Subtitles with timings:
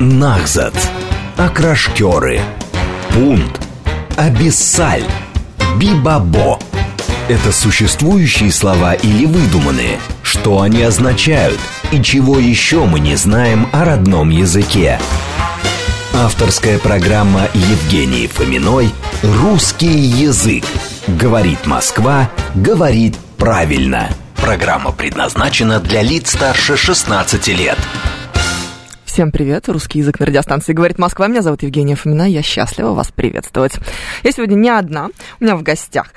[0.00, 0.74] Нахзат.
[1.36, 2.40] Окрашкеры.
[3.10, 3.60] Пунт.
[4.16, 5.02] Абиссаль.
[5.76, 6.60] Бибабо.
[7.28, 9.98] Это существующие слова или выдуманные?
[10.22, 11.58] Что они означают?
[11.90, 15.00] И чего еще мы не знаем о родном языке?
[16.14, 18.92] Авторская программа Евгении Фоминой
[19.22, 20.64] «Русский язык».
[21.08, 24.10] Говорит Москва, говорит правильно.
[24.36, 27.78] Программа предназначена для лиц старше 16 лет.
[29.18, 31.26] Всем привет, русский язык на радиостанции «Говорит Москва».
[31.26, 33.72] Меня зовут Евгения Фомина, я счастлива вас приветствовать.
[34.22, 35.08] Я сегодня не одна,
[35.40, 36.12] у меня в гостях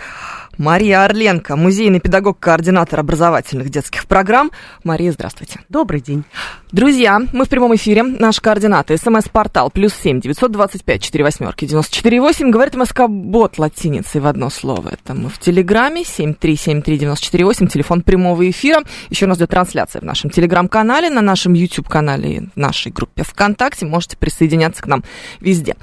[0.57, 4.51] Мария Орленко, музейный педагог, координатор образовательных детских программ.
[4.83, 5.61] Мария, здравствуйте.
[5.69, 6.23] Добрый день.
[6.71, 8.03] Друзья, мы в прямом эфире.
[8.03, 8.95] Наши координаты.
[8.97, 12.51] СМС-портал плюс семь девятьсот двадцать пять четыре восьмерки девяносто четыре восемь.
[12.51, 14.89] Говорит МСК Бот латиницей в одно слово.
[14.89, 17.67] Это мы в Телеграме семь три семь три девяносто четыре восемь.
[17.67, 18.83] Телефон прямого эфира.
[19.09, 23.23] Еще у нас идет трансляция в нашем Телеграм-канале, на нашем YouTube-канале и в нашей группе
[23.23, 23.85] ВКонтакте.
[23.85, 25.03] Можете присоединяться к нам
[25.39, 25.75] везде.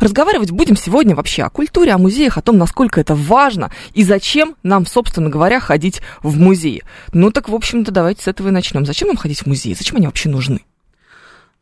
[0.00, 4.13] Разговаривать будем сегодня вообще о культуре, о музеях, о том, насколько это важно и зачем
[4.14, 6.84] зачем нам, собственно говоря, ходить в музеи?
[7.12, 8.86] Ну так, в общем-то, давайте с этого и начнем.
[8.86, 9.74] Зачем нам ходить в музеи?
[9.74, 10.60] Зачем они вообще нужны?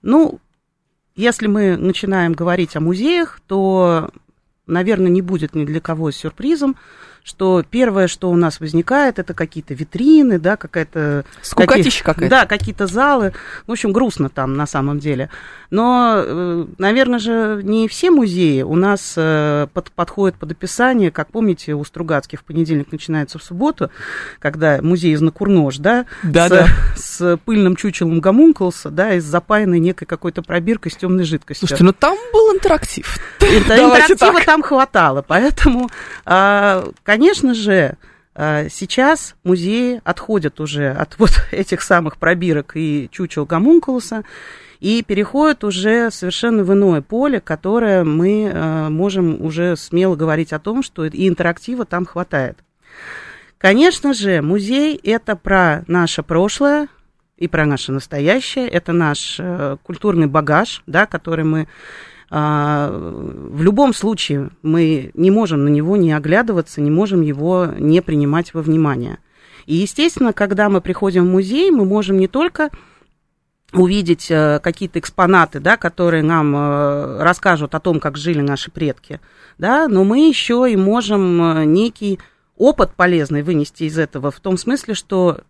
[0.03, 0.39] Ну,
[1.17, 4.11] если мы начинаем говорить о музеях, то,
[4.67, 6.77] наверное, не будет ни для кого сюрпризом,
[7.25, 11.25] что первое, что у нас возникает, это какие-то витрины, да, какая-то...
[11.41, 12.31] Скукотища какая-то.
[12.31, 13.33] Да, какие-то залы.
[13.67, 15.31] В общем, грустно там на самом деле.
[15.71, 21.11] Но, э, наверное же, не все музеи у нас э, под, подходят под описание.
[21.11, 23.91] Как помните, у Стругацких в понедельник начинается в субботу,
[24.39, 26.67] когда музей из Накурнож, да, да, с, да.
[26.97, 31.69] с пыльным чучелом гомункулса, да, и с запаянной некой какой-то пробиркой с темной жидкостью.
[31.69, 33.17] Слушайте, ну там был интерактив.
[33.41, 35.89] Интерактива там хватало, поэтому,
[36.25, 37.99] а, конечно же,
[38.35, 44.25] а, Сейчас музеи отходят уже от вот этих самых пробирок и чучел гомункулуса
[44.81, 50.59] и переходят уже совершенно в иное поле, которое мы а, можем уже смело говорить о
[50.59, 52.57] том, что и интерактива там хватает.
[53.59, 56.89] Конечно же, музей– это про наше прошлое
[57.37, 61.69] и про наше настоящее, это наш э, культурный багаж, да, который мы
[62.35, 68.55] в любом случае мы не можем на него не оглядываться, не можем его не принимать
[68.55, 69.19] во внимание.
[69.67, 72.71] И, естественно, когда мы приходим в музей, мы можем не только
[73.73, 79.21] увидеть э, какие-то экспонаты, да, которые нам э, расскажут о том, как жили наши предки,
[79.59, 82.19] да, но мы еще и можем э, некий
[82.57, 85.41] опыт полезный вынести из этого, в том смысле, что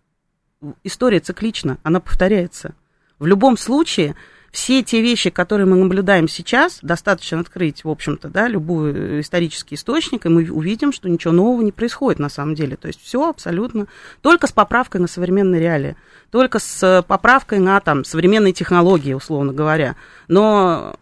[0.83, 2.75] история циклична, она повторяется.
[3.19, 4.15] В любом случае,
[4.53, 10.27] все те вещи, которые мы наблюдаем сейчас, достаточно открыть, в общем-то, да, любой исторический источник,
[10.27, 12.75] и мы увидим, что ничего нового не происходит на самом деле.
[12.75, 13.87] То есть все абсолютно
[14.21, 15.95] только с поправкой на современные реалии,
[16.29, 19.95] только с поправкой на там, современные технологии, условно говоря.
[20.27, 20.97] Но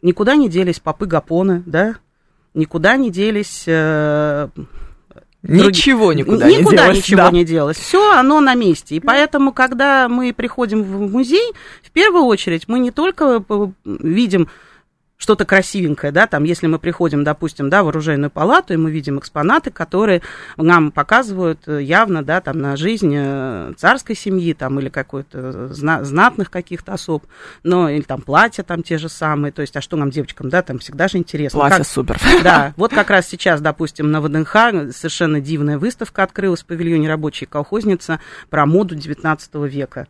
[0.00, 1.96] никуда не делись попы Гапоны, да,
[2.54, 4.50] никуда не делись э,
[5.48, 6.96] Ничего никуда, никуда не делось.
[6.98, 7.30] ничего да.
[7.30, 7.76] не делось.
[7.78, 8.96] Все, оно на месте.
[8.96, 13.42] И поэтому, когда мы приходим в музей, в первую очередь мы не только
[13.84, 14.48] видим
[15.18, 19.18] что-то красивенькое, да, там, если мы приходим, допустим, да, в оружейную палату, и мы видим
[19.18, 20.22] экспонаты, которые
[20.56, 26.50] нам показывают э, явно, да, там, на жизнь э, царской семьи, там, или какой-то знатных
[26.50, 27.26] каких-то особ,
[27.64, 30.62] но, или там платья там те же самые, то есть, а что нам, девочкам, да,
[30.62, 31.58] там всегда же интересно.
[31.58, 32.20] Платье как, супер.
[32.44, 34.52] Да, вот как раз сейчас, допустим, на ВДНХ
[34.94, 40.06] совершенно дивная выставка открылась в павильоне рабочей колхозница про моду 19 века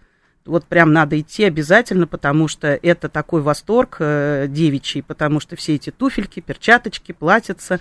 [0.49, 5.75] вот прям надо идти обязательно, потому что это такой восторг э, девичий, потому что все
[5.75, 7.79] эти туфельки, перчаточки, платьица,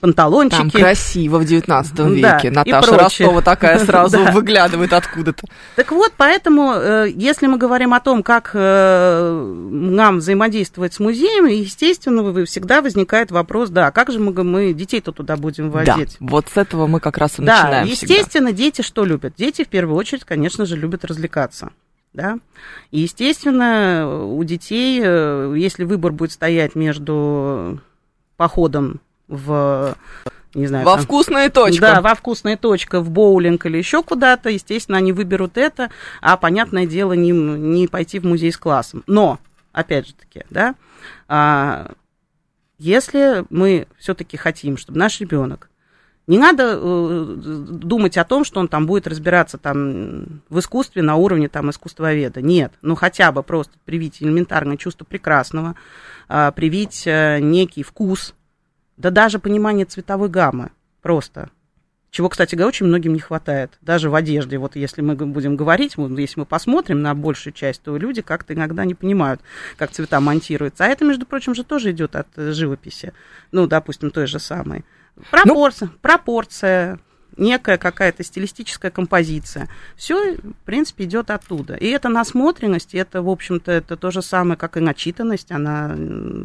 [0.00, 0.58] панталончики.
[0.58, 2.50] Там красиво в 19 веке.
[2.50, 5.46] Да, Наташа Ростова такая сразу выглядывает откуда-то.
[5.76, 11.46] Так вот, поэтому, э, если мы говорим о том, как э, нам взаимодействовать с музеем,
[11.46, 16.16] естественно, всегда возникает вопрос, да, как же мы, мы детей-то туда будем возить?
[16.18, 18.62] Да, вот с этого мы как раз и да, начинаем естественно, всегда.
[18.62, 19.34] дети что любят?
[19.36, 21.70] Дети, в первую очередь, конечно же, любят развлекаться
[22.16, 22.38] да.
[22.90, 27.80] И, естественно, у детей, э, если выбор будет стоять между
[28.36, 29.94] походом в
[30.54, 31.80] не знаю, во там, вкусная точка.
[31.82, 35.90] Да, во вкусная точка, в боулинг или еще куда-то, естественно, они выберут это,
[36.22, 39.04] а, понятное дело, не, не пойти в музей с классом.
[39.06, 39.38] Но,
[39.72, 40.74] опять же таки, да,
[41.28, 41.92] а,
[42.78, 45.68] если мы все-таки хотим, чтобы наш ребенок
[46.26, 51.16] не надо э, думать о том, что он там будет разбираться там в искусстве на
[51.16, 52.42] уровне там искусствоведа.
[52.42, 55.76] Нет, ну хотя бы просто привить элементарное чувство прекрасного,
[56.28, 58.34] э, привить э, некий вкус,
[58.96, 60.70] да даже понимание цветовой гаммы
[61.00, 61.50] просто.
[62.10, 64.58] чего, кстати говоря, очень многим не хватает, даже в одежде.
[64.58, 68.84] Вот если мы будем говорить, если мы посмотрим на большую часть, то люди как-то иногда
[68.84, 69.40] не понимают,
[69.76, 70.86] как цвета монтируются.
[70.86, 73.12] А это, между прочим, же тоже идет от живописи.
[73.52, 74.84] Ну, допустим, той же самой.
[75.30, 76.98] Пропорция, ну, пропорция,
[77.36, 79.68] некая какая-то стилистическая композиция.
[79.96, 81.74] Все, в принципе, идет оттуда.
[81.74, 85.96] И это насмотренность, и это, в общем-то, это то же самое, как и начитанность, она,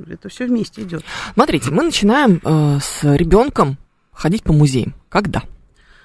[0.09, 1.03] это все вместе идет.
[1.33, 3.77] Смотрите, мы начинаем э, с ребенком
[4.13, 4.93] ходить по музеям.
[5.09, 5.43] Когда?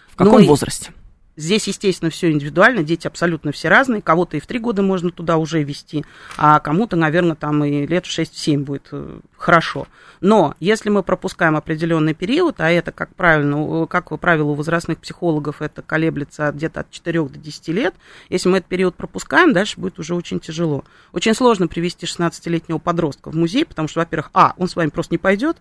[0.09, 0.93] В каком ну, возрасте?
[1.37, 4.01] Здесь, естественно, все индивидуально, дети абсолютно все разные.
[4.01, 6.05] Кого-то и в три года можно туда уже вести,
[6.39, 9.87] а кому-то, наверное, там и лет в 6-7 будет э, хорошо.
[10.23, 15.61] Но если мы пропускаем определенный период, а это, как, правильно, как правило, у возрастных психологов
[15.61, 17.95] это колеблется где-то от 4 до 10 лет,
[18.31, 20.85] если мы этот период пропускаем, дальше будет уже очень тяжело.
[21.13, 25.13] Очень сложно привести 16-летнего подростка в музей, потому что, во-первых, а, он с вами просто
[25.13, 25.59] не пойдет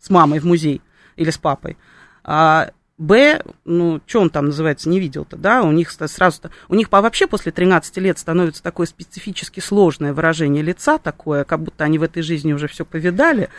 [0.00, 0.82] с мамой в музей
[1.14, 1.76] или с папой,
[2.24, 6.90] а, Б, ну, что он там называется, не видел-то, да, у них сразу, у них
[6.90, 12.02] вообще после 13 лет становится такое специфически сложное выражение лица такое, как будто они в
[12.02, 13.50] этой жизни уже все повидали.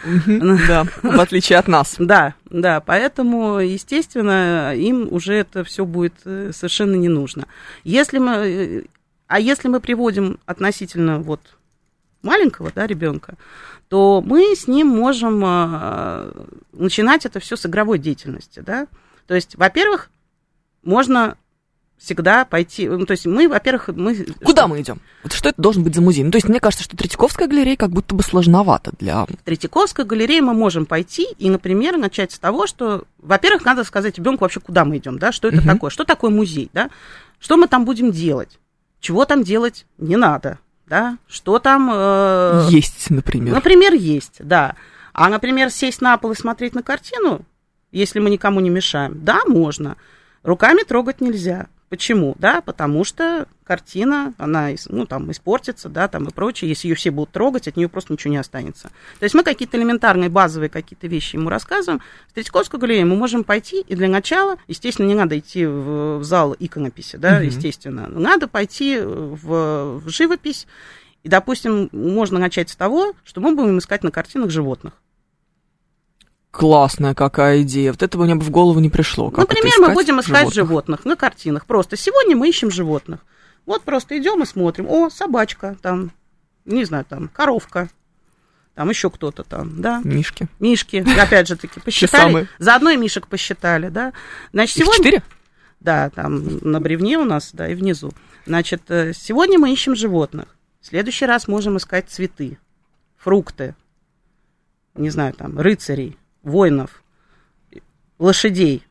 [0.67, 1.95] Да, в отличие от нас.
[2.09, 7.45] Да, да, поэтому, естественно, им уже это все будет э, совершенно не нужно.
[7.83, 8.83] Если мы, э,
[9.27, 11.39] а если мы приводим относительно вот
[12.23, 13.35] маленького, да, ребенка,
[13.89, 16.31] то мы с ним можем э,
[16.73, 18.87] начинать это все с игровой деятельности, да,
[19.29, 20.09] то есть, во-первых,
[20.81, 21.37] можно
[21.99, 22.89] всегда пойти.
[22.89, 24.15] Ну, то есть мы, во-первых, мы.
[24.43, 24.67] Куда что?
[24.67, 25.01] мы идем?
[25.21, 26.23] Вот что это должен быть за музей?
[26.23, 29.27] Ну, то есть мне кажется, что Третьяковская галерея как будто бы сложновато для.
[29.27, 34.17] В Третьяковскую галерею мы можем пойти и, например, начать с того, что, во-первых, надо сказать
[34.17, 35.67] ребенку вообще, куда мы идем, да, что это угу.
[35.67, 36.89] такое, что такое музей, да,
[37.37, 38.57] что мы там будем делать,
[38.99, 41.91] чего там делать не надо, да, что там.
[41.93, 42.65] Э...
[42.71, 43.53] Есть, например.
[43.53, 44.73] Например, есть, да.
[45.13, 47.45] А, например, сесть на пол и смотреть на картину,
[47.91, 49.23] если мы никому не мешаем?
[49.23, 49.97] Да, можно.
[50.43, 51.67] Руками трогать нельзя.
[51.89, 52.35] Почему?
[52.37, 56.69] Да, потому что картина, она, ну, там, испортится, да, там и прочее.
[56.69, 58.89] Если ее все будут трогать, от нее просто ничего не останется.
[59.17, 62.01] То есть мы какие-то элементарные, базовые какие-то вещи ему рассказываем.
[62.27, 66.23] В Третьяковскую галерею мы можем пойти, и для начала, естественно, не надо идти в, в
[66.23, 67.45] зал иконописи, да, угу.
[67.45, 68.07] естественно.
[68.07, 70.67] Надо пойти в, в живопись,
[71.23, 74.93] и, допустим, можно начать с того, что мы будем искать на картинах животных.
[76.51, 77.91] Классная какая идея.
[77.91, 79.29] Вот этого мне бы в голову не пришло.
[79.29, 80.53] Как Например, мы будем искать животных?
[80.55, 81.65] животных на картинах.
[81.65, 83.19] Просто сегодня мы ищем животных.
[83.65, 84.87] Вот просто идем и смотрим.
[84.89, 86.11] О, собачка, там,
[86.65, 87.89] не знаю, там, коровка,
[88.73, 90.01] там еще кто-то там, да.
[90.03, 90.47] Мишки.
[90.59, 92.47] Мишки, опять же таки, посчитали.
[92.57, 94.13] Заодно и мишек посчитали, да.
[94.53, 95.03] Значит, сегодня...
[95.03, 95.23] четыре?
[95.81, 98.11] Да, там на бревне у нас, да, и внизу.
[98.45, 100.45] Значит, э, сегодня мы ищем животных.
[100.81, 102.57] В следующий раз можем искать цветы,
[103.17, 103.75] фрукты,
[104.95, 107.03] не знаю, там, рыцарей, воинов,
[108.17, 108.83] лошадей,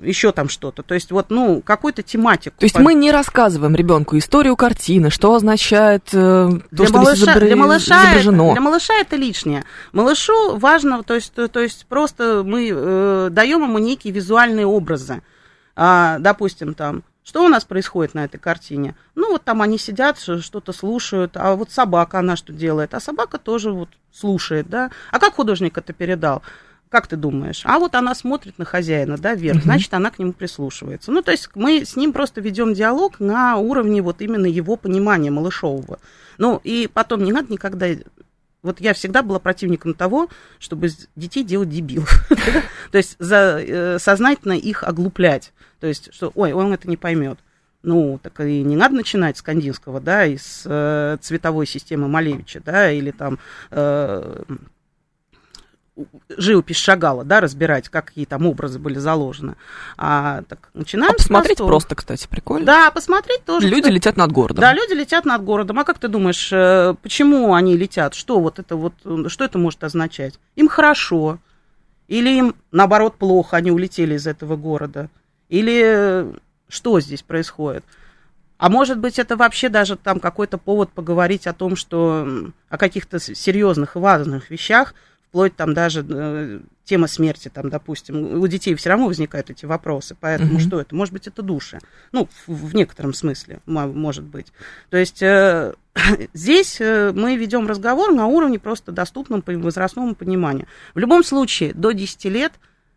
[0.00, 0.82] еще там что-то.
[0.82, 2.56] То есть вот, ну, какую-то тематику.
[2.58, 7.24] То есть мы не рассказываем ребенку историю картины, что означает э, для то, что малыша,
[7.24, 7.40] изобр...
[7.40, 8.52] для малыша изображено.
[8.52, 9.64] Для малыша это лишнее.
[9.92, 15.22] Малышу важно, то есть, то, то есть просто мы э, даем ему некие визуальные образы.
[15.74, 18.94] А, допустим, там, что у нас происходит на этой картине?
[19.14, 22.94] Ну, вот там они сидят, что-то слушают, а вот собака, она что делает?
[22.94, 24.90] А собака тоже вот слушает, да?
[25.10, 26.42] А как художник это передал?
[26.88, 27.62] Как ты думаешь?
[27.64, 29.64] А вот она смотрит на хозяина, да, вверх, угу.
[29.64, 31.10] значит, она к нему прислушивается.
[31.10, 35.30] Ну, то есть мы с ним просто ведем диалог на уровне вот именно его понимания
[35.30, 35.98] малышового.
[36.38, 37.88] Ну, и потом не надо никогда
[38.62, 42.28] вот я всегда была противником того, чтобы детей делать дебилов.
[42.90, 45.52] То есть э, сознательно их оглуплять.
[45.78, 47.38] То есть, что, ой, он это не поймет.
[47.82, 52.90] Ну, так и не надо начинать с Кандинского, да, из э, цветовой системы Малевича, да,
[52.90, 53.38] или там
[53.70, 54.42] э,
[56.28, 59.56] живопись Шагала, да, разбирать, какие там образы были заложены.
[59.96, 62.66] А, так, начинаем а посмотреть просто, кстати, прикольно.
[62.66, 63.66] Да, посмотреть тоже.
[63.66, 63.94] Люди кстати.
[63.94, 64.60] летят над городом.
[64.60, 65.78] Да, люди летят над городом.
[65.78, 68.14] А как ты думаешь, э, почему они летят?
[68.14, 68.94] Что вот это вот,
[69.28, 70.38] что это может означать?
[70.54, 71.38] Им хорошо.
[72.08, 75.08] Или им, наоборот, плохо, они улетели из этого города.
[75.48, 76.26] Или
[76.68, 77.84] что здесь происходит?
[78.58, 82.26] А может быть, это вообще даже там какой-то повод поговорить о том, что
[82.68, 84.94] о каких-то серьезных и важных вещах,
[85.36, 90.16] вплоть там даже э, тема смерти, там, допустим, у детей все равно возникают эти вопросы,
[90.18, 90.60] поэтому угу.
[90.60, 90.94] что это?
[90.94, 91.78] Может быть, это души,
[92.10, 94.46] ну, в, в некотором смысле, может быть.
[94.88, 95.74] То есть э,
[96.32, 100.66] здесь э, мы ведем разговор на уровне просто доступном по возрастному пониманию.
[100.94, 102.54] В любом случае, до 10 лет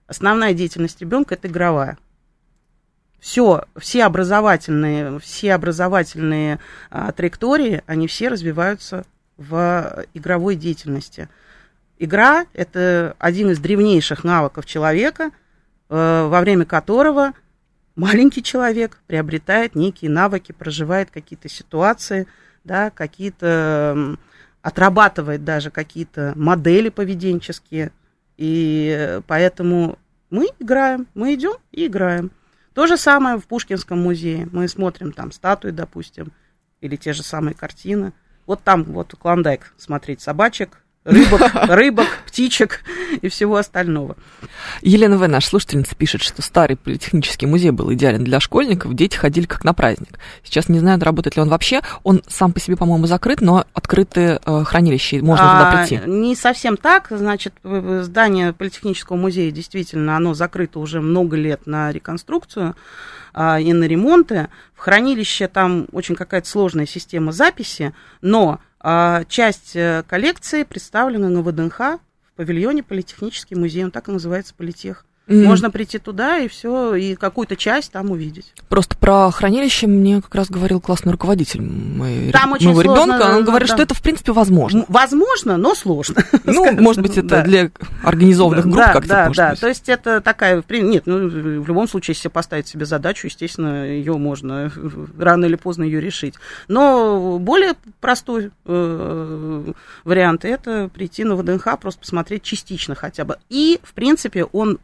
[0.07, 1.97] основная деятельность ребенка это игровая.
[3.19, 9.03] Все, все образовательные, все образовательные а, траектории, они все развиваются
[9.35, 11.27] в игровой деятельности.
[11.99, 15.31] Игра– это один из древнейших навыков человека,
[15.89, 17.33] э, во время которого
[17.97, 22.25] маленький человек приобретает некие навыки, проживает какие-то ситуации,
[22.63, 24.17] да, какие-то
[24.61, 27.91] отрабатывает даже какие-то модели поведенческие.
[28.37, 32.31] И поэтому мы играем, мы идем и играем.
[32.73, 34.47] То же самое в Пушкинском музее.
[34.53, 36.31] Мы смотрим там статуи, допустим,
[36.79, 38.13] или те же самые картины.
[38.45, 42.81] Вот там вот Клондайк смотреть собачек, рыбок, рыбок, птичек
[43.21, 44.15] и всего остального.
[44.81, 49.45] Елена В., наша слушательница, пишет, что старый политехнический музей был идеален для школьников, дети ходили
[49.45, 50.19] как на праздник.
[50.43, 51.81] Сейчас не знаю, работает ли он вообще.
[52.03, 56.09] Он сам по себе, по-моему, закрыт, но открытые э, хранилища, можно а, туда прийти.
[56.09, 57.07] Не совсем так.
[57.09, 62.75] Значит, здание политехнического музея действительно, оно закрыто уже много лет на реконструкцию
[63.33, 64.49] а, и на ремонты.
[64.75, 68.59] В хранилище там очень какая-то сложная система записи, но
[69.27, 75.05] часть э, коллекции представлена на ВДНХ в павильоне Политехнический музей, он так и называется Политех.
[75.29, 75.43] Mm.
[75.43, 78.51] Можно прийти туда и все, и какую-то часть там увидеть.
[78.67, 83.37] Просто про хранилище мне как раз говорил классный руководитель моего там очень моего сложно, ребенка.
[83.37, 83.75] Он говорит, да.
[83.75, 84.85] что это в принципе возможно.
[84.87, 86.23] Возможно, но сложно.
[86.49, 87.43] Ну, может быть, это да.
[87.43, 87.69] для
[88.03, 89.07] организованных групп да, как-то.
[89.07, 89.55] Да, да.
[89.55, 94.17] То есть это такая, нет, ну в любом случае, если поставить себе задачу, естественно, ее
[94.17, 94.71] можно
[95.19, 96.33] рано или поздно ее решить.
[96.67, 103.37] Но более простой э, вариант это прийти на ВДНХ, просто посмотреть частично хотя бы.
[103.49, 104.79] И, в принципе, он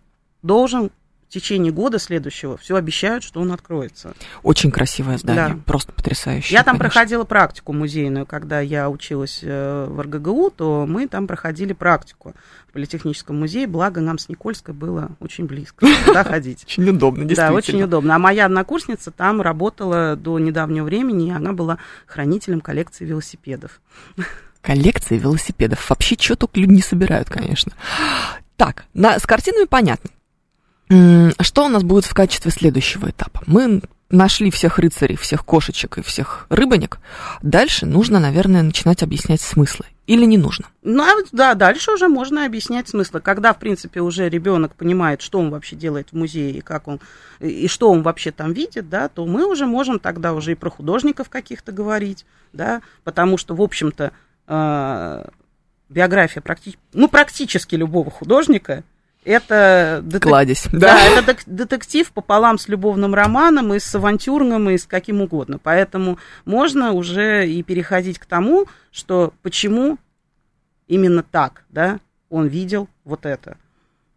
[0.45, 0.91] должен
[1.27, 4.13] в течение года следующего все обещают, что он откроется.
[4.43, 5.59] Очень красивое здание, да.
[5.65, 6.53] просто потрясающее.
[6.53, 6.89] Я там конечно.
[6.89, 12.35] проходила практику музейную, когда я училась э, в РГГУ, то мы там проходили практику
[12.69, 16.63] в Политехническом музее, благо нам с Никольской было очень близко туда ходить.
[16.63, 17.49] Очень удобно, действительно.
[17.49, 18.15] Да, очень удобно.
[18.15, 23.81] А моя однокурсница там работала до недавнего времени, и она была хранителем коллекции велосипедов.
[24.61, 25.89] Коллекции велосипедов.
[25.89, 27.71] Вообще, что только люди не собирают, конечно.
[28.57, 30.09] Так, на, с картинами понятно.
[30.87, 33.41] Что у нас будет в качестве следующего этапа?
[33.47, 36.99] Мы нашли всех рыцарей, всех кошечек и всех рыбонек.
[37.41, 39.85] Дальше нужно, наверное, начинать объяснять смыслы.
[40.05, 40.65] Или не нужно?
[40.83, 43.21] Ну, а да, дальше уже можно объяснять смыслы.
[43.21, 46.99] Когда, в принципе, уже ребенок понимает, что он вообще делает в музее и как он,
[47.39, 50.69] и что он вообще там видит, да, то мы уже можем тогда уже и про
[50.69, 54.11] художников каких-то говорить, да, потому что, в общем-то,
[54.47, 55.25] э,
[55.89, 56.77] биография практи...
[56.93, 58.83] ну, практически любого художника–
[59.25, 60.23] это детек...
[60.23, 60.67] Кладезь.
[60.71, 65.59] Да, да, это детектив пополам с любовным романом и с авантюрным, и с каким угодно.
[65.61, 69.97] Поэтому можно уже и переходить к тому, что почему
[70.87, 73.57] именно так, да, он видел вот это.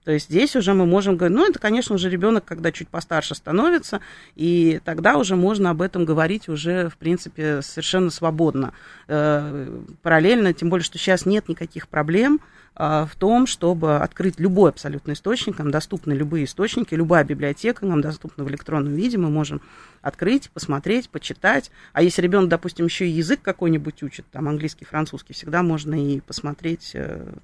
[0.08, 3.34] То есть здесь уже мы можем говорить, ну, это, конечно, уже ребенок, когда чуть постарше
[3.34, 4.00] становится,
[4.36, 8.72] и тогда уже можно об этом говорить уже, в принципе, совершенно свободно.
[9.06, 12.40] Э, параллельно, тем более, что сейчас нет никаких проблем
[12.74, 18.44] в том, чтобы открыть любой абсолютно источник, нам доступны любые источники, любая библиотека нам доступна
[18.44, 19.60] в электронном виде, мы можем
[20.00, 21.70] открыть, посмотреть, почитать.
[21.92, 26.20] А если ребенок, допустим, еще и язык какой-нибудь учит, там английский, французский, всегда можно и
[26.20, 27.34] посмотреть э,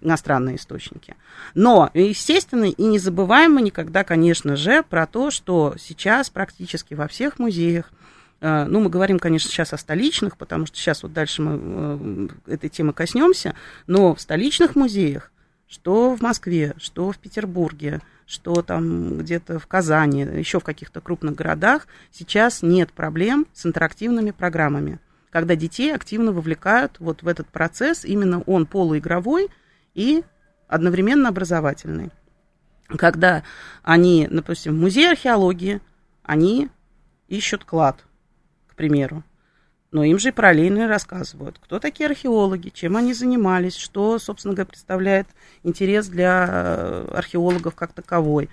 [0.00, 1.16] иностранные источники.
[1.54, 7.08] Но, естественно, и не забываем мы никогда, конечно же, про то, что сейчас практически во
[7.08, 7.90] всех музеях,
[8.40, 12.68] ну, мы говорим, конечно, сейчас о столичных, потому что сейчас вот дальше мы э, этой
[12.68, 13.54] темы коснемся,
[13.86, 15.32] но в столичных музеях,
[15.66, 21.34] что в Москве, что в Петербурге, что там где-то в Казани, еще в каких-то крупных
[21.34, 25.00] городах, сейчас нет проблем с интерактивными программами
[25.36, 29.50] когда детей активно вовлекают вот в этот процесс, именно он полуигровой,
[29.92, 30.24] и
[30.66, 32.10] одновременно образовательный.
[32.86, 33.42] Когда
[33.82, 35.82] они, допустим, в музее археологии,
[36.22, 36.70] они
[37.28, 38.05] ищут клад,
[38.76, 39.24] примеру.
[39.92, 45.26] Но им же параллельно рассказывают, кто такие археологи, чем они занимались, что, собственно говоря, представляет
[45.62, 48.50] интерес для э, археологов как таковой.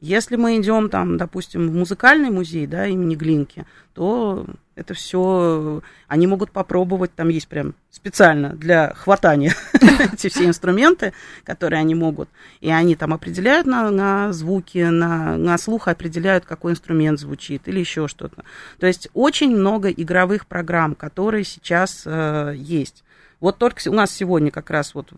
[0.00, 6.26] Если мы идем там, допустим, в музыкальный музей, да, имени Глинки, то это все они
[6.26, 9.54] могут попробовать, там есть прям специально для хватания
[10.12, 11.12] эти все инструменты,
[11.44, 12.30] которые они могут,
[12.62, 17.80] и они там определяют на, на звуки, на, на слух определяют, какой инструмент звучит или
[17.80, 18.42] еще что-то.
[18.78, 23.04] То есть очень много игровых программ, которые сейчас э, есть.
[23.40, 25.12] Вот только у нас сегодня как раз вот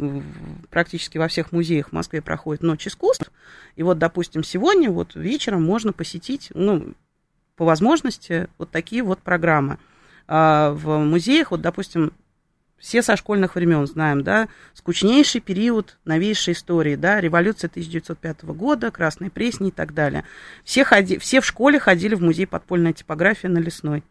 [0.71, 3.31] практически во всех музеях в Москве проходит Ночь искусств.
[3.75, 6.95] И вот, допустим, сегодня вот вечером можно посетить, ну,
[7.57, 9.79] по возможности, вот такие вот программы.
[10.29, 12.13] А в музеях, вот, допустим,
[12.79, 19.31] все со школьных времен знаем, да, скучнейший период новейшей истории, да, революция 1905 года, Красная
[19.31, 20.25] Пресня и так далее.
[20.65, 24.03] Все, ходи, все в школе ходили в музей подпольная типография на Лесной,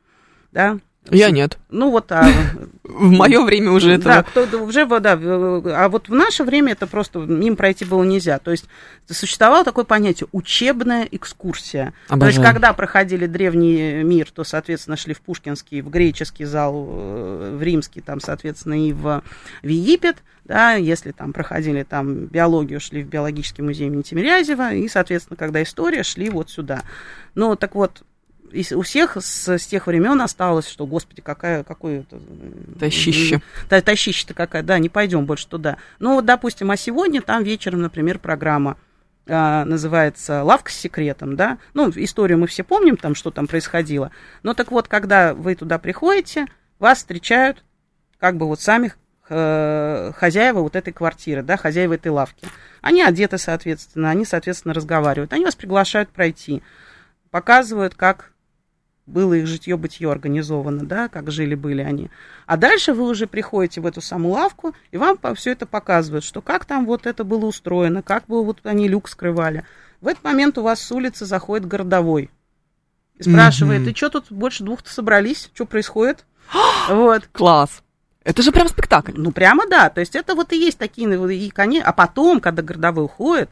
[0.53, 1.57] да, Я нет.
[1.69, 2.27] Ну вот, а...
[2.83, 4.03] В мое время уже это...
[4.03, 8.37] Да, кто, уже, да, а вот в наше время это просто им пройти было нельзя.
[8.37, 8.65] То есть
[9.09, 11.93] существовало такое понятие учебная экскурсия.
[12.09, 12.19] Обожаю.
[12.19, 17.55] То есть когда проходили древний мир, то, соответственно, шли в Пушкинский, в греческий зал, э,
[17.57, 19.23] в римский, там, соответственно, и в,
[19.63, 20.17] в Египет.
[20.43, 25.63] Да, если там проходили там биологию, шли в биологический музей имени Тимирязева, и, соответственно, когда
[25.63, 26.81] история, шли вот сюда.
[27.35, 28.03] Ну, так вот,
[28.53, 32.19] у всех с, с тех времен осталось, что, господи, какая, какое это...
[32.79, 33.41] Тащище.
[33.69, 35.77] Та, тащище-то какая, да, не пойдем больше туда.
[35.99, 38.77] Ну, вот, допустим, а сегодня там вечером, например, программа
[39.27, 44.11] а, называется «Лавка с секретом», да, ну, историю мы все помним, там, что там происходило,
[44.43, 46.47] но так вот, когда вы туда приходите,
[46.79, 47.63] вас встречают
[48.19, 48.93] как бы вот сами
[49.29, 52.47] э, хозяева вот этой квартиры, да, хозяева этой лавки.
[52.81, 55.33] Они одеты, соответственно, они, соответственно, разговаривают.
[55.33, 56.61] Они вас приглашают пройти,
[57.31, 58.31] показывают, как
[59.05, 62.09] было их житье-бытие организовано, да, как жили-были они.
[62.45, 66.41] А дальше вы уже приходите в эту саму лавку, и вам все это показывают, что
[66.41, 69.65] как там вот это было устроено, как бы вот они люк скрывали.
[69.99, 72.29] В этот момент у вас с улицы заходит городовой
[73.17, 73.91] и спрашивает, mm-hmm.
[73.91, 76.25] и что тут больше двух-то собрались, что происходит?
[76.89, 77.27] вот.
[77.31, 77.83] Класс.
[78.23, 79.13] Это же прям спектакль.
[79.15, 79.89] Ну, прямо да.
[79.89, 83.51] То есть это вот и есть такие, и, конечно, а потом, когда городовой уходит,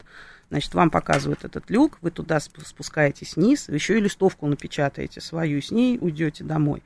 [0.50, 5.62] Значит, вам показывают этот люк, вы туда спускаетесь вниз, еще и листовку напечатаете свою, и
[5.62, 6.82] с ней уйдете домой.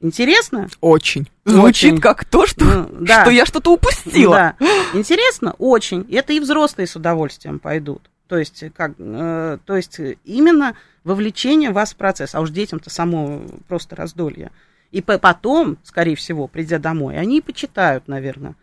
[0.00, 0.68] Интересно?
[0.80, 1.28] Очень.
[1.44, 2.00] Звучит очень.
[2.02, 3.22] как то, что, ну, да.
[3.22, 4.56] что я что-то упустила.
[4.58, 4.66] Да.
[4.92, 5.54] Интересно?
[5.58, 6.06] Очень.
[6.12, 8.10] Это и взрослые с удовольствием пойдут.
[8.26, 12.34] То есть, как, э, то есть именно вовлечение вас в процесс.
[12.34, 14.50] А уж детям-то само просто раздолье.
[14.90, 18.56] И потом, скорее всего, придя домой, они почитают, наверное,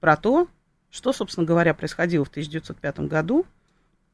[0.00, 0.48] про то,
[0.94, 3.44] что, собственно говоря, происходило в 1905 году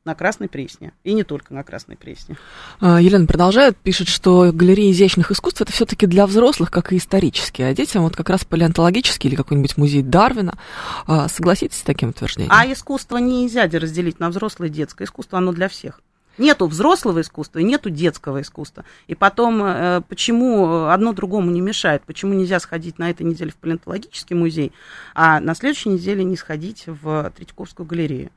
[0.06, 0.92] на Красной Пресне.
[1.04, 2.38] И не только на Красной Пресне.
[2.80, 7.68] А, Елена продолжает, пишет, что галерея изящных искусств это все-таки для взрослых, как и исторические,
[7.68, 10.58] а детям вот как раз палеонтологический или какой-нибудь музей Дарвина.
[11.06, 12.50] А, согласитесь с таким утверждением?
[12.50, 15.04] А искусство нельзя разделить на взрослое и детское.
[15.04, 16.00] Искусство, оно для всех.
[16.38, 18.84] Нету взрослого искусства и нету детского искусства.
[19.08, 22.02] И потом, э, почему одно другому не мешает?
[22.06, 24.72] Почему нельзя сходить на этой неделе в палеонтологический музей,
[25.14, 28.30] а на следующей неделе не сходить в Третьяковскую галерею?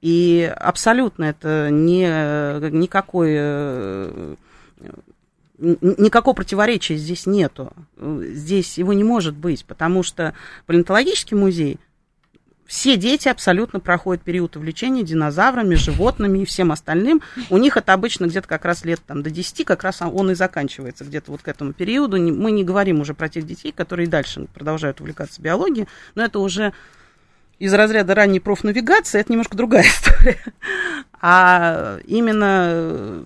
[0.00, 2.04] И абсолютно это не,
[2.70, 4.34] никакой, э,
[5.58, 7.72] никакого противоречия здесь нету.
[7.96, 10.34] Здесь его не может быть, потому что
[10.66, 11.80] палеонтологический музей
[12.68, 17.22] все дети абсолютно проходят период увлечения динозаврами, животными и всем остальным.
[17.48, 20.34] У них это обычно где-то как раз лет там, до 10, как раз он и
[20.34, 22.18] заканчивается где-то вот к этому периоду.
[22.18, 26.74] Мы не говорим уже про тех детей, которые дальше продолжают увлекаться биологией, но это уже
[27.58, 30.38] из разряда ранней профнавигации, это немножко другая история.
[31.22, 33.24] А именно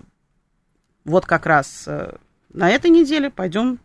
[1.03, 2.15] вот как раз э,
[2.53, 3.79] на этой неделе пойдем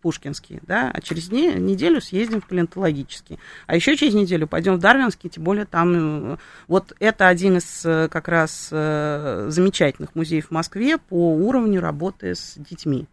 [0.00, 3.38] Пушкинский, да, а через не, неделю съездим в палеонтологический.
[3.66, 6.36] А еще через неделю пойдем в Дарвинский, тем более там, э,
[6.68, 12.34] вот это один из э, как раз э, замечательных музеев в Москве по уровню работы
[12.34, 13.06] с детьми,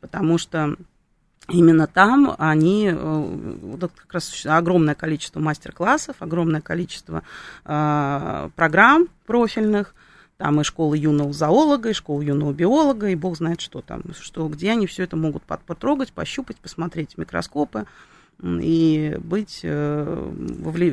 [0.00, 0.76] потому что
[1.48, 7.22] именно там они, вот как раз огромное количество мастер-классов, огромное количество
[7.64, 9.94] э, программ профильных,
[10.38, 14.48] там и школа юного зоолога, и школа юного биолога, и бог знает что там, что,
[14.48, 17.86] где они все это могут потрогать, пощупать, посмотреть микроскопы
[18.42, 20.32] и быть, э,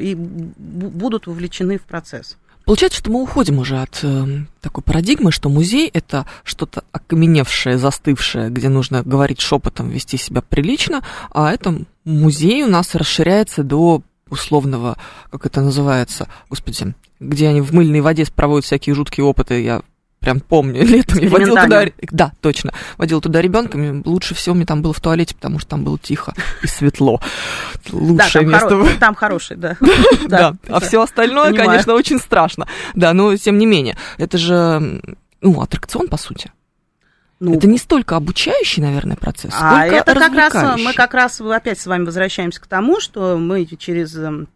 [0.02, 2.38] и будут вовлечены в процесс.
[2.66, 4.26] Получается, что мы уходим уже от э,
[4.62, 11.04] такой парадигмы, что музей это что-то окаменевшее, застывшее, где нужно говорить шепотом, вести себя прилично,
[11.30, 14.98] а это музей у нас расширяется до условного,
[15.32, 19.82] как это называется, господи, где они в мыльной воде проводят всякие жуткие опыты, я
[20.20, 24.82] прям помню, летом я водил туда, да, точно, водил туда ребенка, лучше всего мне там
[24.82, 26.34] было в туалете, потому что там было тихо
[26.64, 27.22] и светло.
[27.92, 28.70] Лучшее место.
[28.70, 28.90] Хоро...
[29.00, 29.78] Там хороший, да.
[30.28, 32.68] Да, а все остальное, конечно, очень страшно.
[32.96, 35.02] Да, но тем не менее, это же,
[35.42, 36.52] ну, аттракцион, по сути.
[37.40, 41.80] Ну, это не столько обучающий, наверное, процесс, а это как раз мы как раз опять
[41.80, 44.48] с вами возвращаемся к тому, что мы через эм,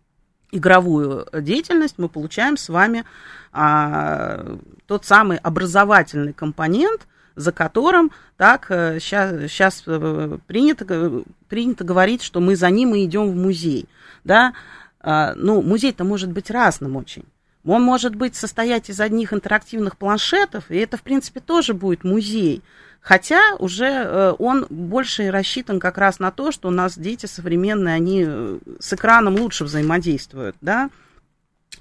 [0.52, 3.04] игровую деятельность мы получаем с вами
[3.52, 12.40] а, тот самый образовательный компонент, за которым так сейчас, сейчас э, принято, принято говорить, что
[12.40, 13.88] мы за ним и идем в музей.
[14.24, 14.54] Да?
[15.02, 17.26] А, ну, музей-то может быть разным очень.
[17.66, 22.64] Он может быть состоять из одних интерактивных планшетов, и это, в принципе, тоже будет музей.
[23.02, 27.96] Хотя уже э, он больше рассчитан как раз на то, что у нас дети современные,
[27.96, 30.90] они э, с экраном лучше взаимодействуют, да,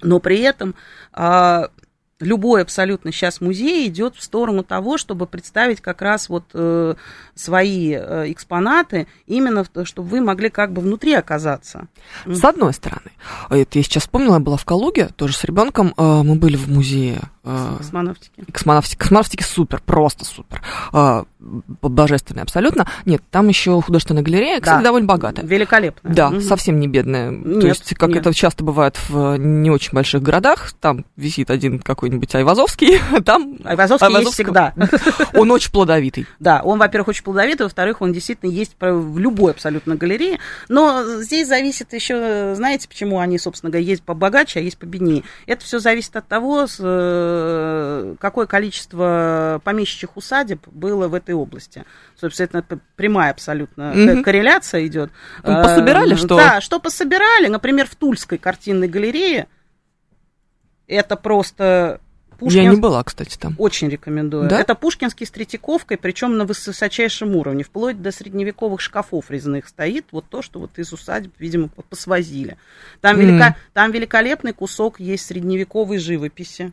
[0.01, 0.75] но при этом
[1.11, 1.71] а,
[2.19, 6.95] любой абсолютно сейчас музей идет в сторону того, чтобы представить как раз вот э,
[7.35, 11.87] свои э, экспонаты, именно чтобы вы могли как бы внутри оказаться.
[12.25, 13.11] С одной стороны,
[13.49, 16.69] это я сейчас вспомнила, я была в Калуге, тоже с ребенком, э, мы были в
[16.69, 17.21] музее
[17.77, 18.43] космонавтики.
[18.51, 20.61] Космонавтики, космонавтики супер, просто супер.
[20.93, 22.87] Э, божественная абсолютно.
[23.05, 24.83] Нет, там еще художественная галерея, кстати, да.
[24.83, 25.45] довольно богатая.
[25.45, 26.13] Великолепная.
[26.13, 26.41] Да, угу.
[26.41, 27.31] совсем не бедная.
[27.31, 28.19] Нет, То есть, как нет.
[28.19, 33.57] это часто бывает в не очень больших городах, там висит один какой-нибудь Айвазовский, там...
[33.63, 34.73] Айвазовский, Айвазовский есть всегда.
[35.33, 36.25] Он очень плодовитый.
[36.39, 40.39] Да, он, во-первых, очень плодовитый, во-вторых, он действительно есть в любой абсолютно галерее.
[40.67, 45.23] Но здесь зависит еще, знаете, почему они, собственно говоря, есть побогаче, а есть победнее.
[45.45, 46.67] Это все зависит от того, э,
[48.19, 51.85] какое количество помещичьих усадеб было в этой области.
[52.19, 55.11] Собственно, это прямая абсолютно mm корреляция идет.
[55.43, 56.37] Пособирали что?
[56.37, 57.47] Да, что пособирали.
[57.47, 59.47] Например, в Тульской картинной галерее
[60.87, 62.01] это просто
[62.39, 62.63] Пушкин...
[62.63, 63.55] Я не была, кстати, там.
[63.57, 64.47] Очень рекомендую.
[64.47, 64.59] Да?
[64.59, 70.05] Это Пушкинский с Третьяковкой, причем на высочайшем уровне, вплоть до средневековых шкафов резных стоит.
[70.11, 72.57] Вот то, что вот из усадеб, видимо, посвозили.
[73.01, 73.19] Там, mm.
[73.19, 73.57] велика...
[73.73, 76.71] там великолепный кусок есть средневековой живописи.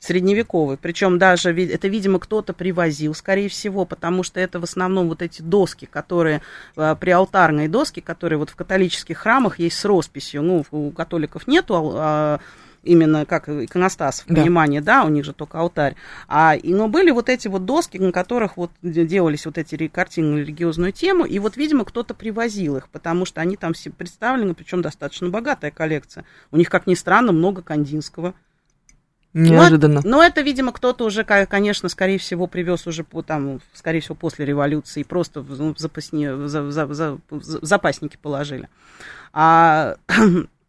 [0.00, 0.78] Средневековый.
[0.78, 5.42] Причем даже это, видимо, кто-то привозил, скорее всего, потому что это в основном вот эти
[5.42, 6.40] доски, которые,
[6.76, 10.42] э, приалтарные доски, которые вот в католических храмах есть с росписью.
[10.42, 12.40] Ну, у католиков нету а,
[12.82, 14.36] именно как иконостас в да.
[14.36, 15.96] понимании, да, у них же только алтарь.
[16.28, 20.36] А, и, но были вот эти вот доски, на которых вот делались вот эти картины
[20.36, 24.54] на религиозную тему, и вот, видимо, кто-то привозил их, потому что они там все представлены,
[24.54, 26.24] причем достаточно богатая коллекция.
[26.50, 28.34] У них, как ни странно, много кандинского.
[29.32, 30.00] Неожиданно.
[30.02, 34.16] Но, но это, видимо, кто-то уже, конечно, скорее всего, привез уже по, там, скорее всего,
[34.16, 38.68] после революции, просто в, ну, в, запасни, в, в, в, в запасники положили.
[39.32, 39.96] А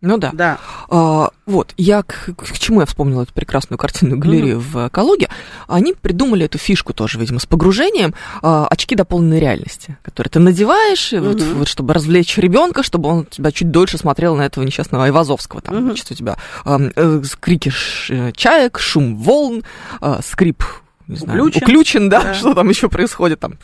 [0.00, 0.30] ну да.
[0.32, 0.58] да.
[0.88, 5.28] А, вот, я к, к чему я вспомнила эту прекрасную картинную галерею mm в Калуге.
[5.68, 11.12] Они придумали эту фишку тоже, видимо, с погружением а, очки дополненной реальности, которые ты надеваешь,
[11.12, 15.04] mm вот, вот, чтобы развлечь ребенка, чтобы он тебя чуть дольше смотрел на этого несчастного
[15.04, 15.60] Айвазовского.
[15.60, 19.64] Там, mm значит, у тебя а, э, крики ш, чаек, шум волн,
[20.00, 20.64] а, скрип
[21.08, 23.54] не знаю, уключен, уключен да, да, что там еще происходит, там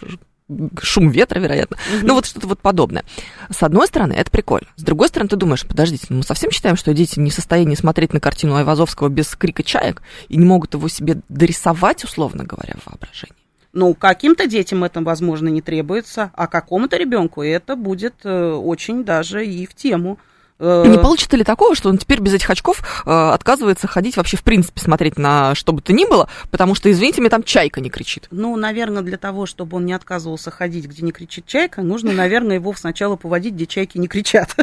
[0.80, 1.76] шум ветра, вероятно.
[1.76, 2.06] Угу.
[2.06, 3.04] Ну, вот что-то вот подобное.
[3.50, 4.68] С одной стороны, это прикольно.
[4.76, 7.74] С другой стороны, ты думаешь, подождите, ну, мы совсем считаем, что дети не в состоянии
[7.74, 12.74] смотреть на картину Айвазовского без крика чаек и не могут его себе дорисовать, условно говоря,
[12.82, 13.34] в воображении?
[13.72, 19.44] Ну, каким-то детям это, возможно, не требуется, а какому-то ребенку это будет э, очень даже
[19.44, 20.18] и в тему.
[20.58, 24.36] Э, не получится ли такого, что он теперь без этих очков э, отказывается ходить вообще
[24.36, 27.80] в принципе смотреть на что бы то ни было, потому что, извините, мне там чайка
[27.80, 28.28] не кричит?
[28.30, 32.56] Ну, наверное, для того, чтобы он не отказывался ходить, где не кричит чайка, нужно, наверное,
[32.56, 34.54] его сначала поводить, где чайки не кричат.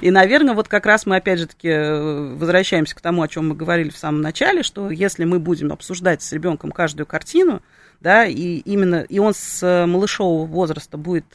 [0.00, 3.48] И, наверное, вот как раз мы опять же таки э, возвращаемся к тому, о чем
[3.48, 7.62] мы говорили в самом начале, что если мы будем обсуждать с ребенком каждую картину,
[8.00, 11.26] да, и именно и он с малышового возраста будет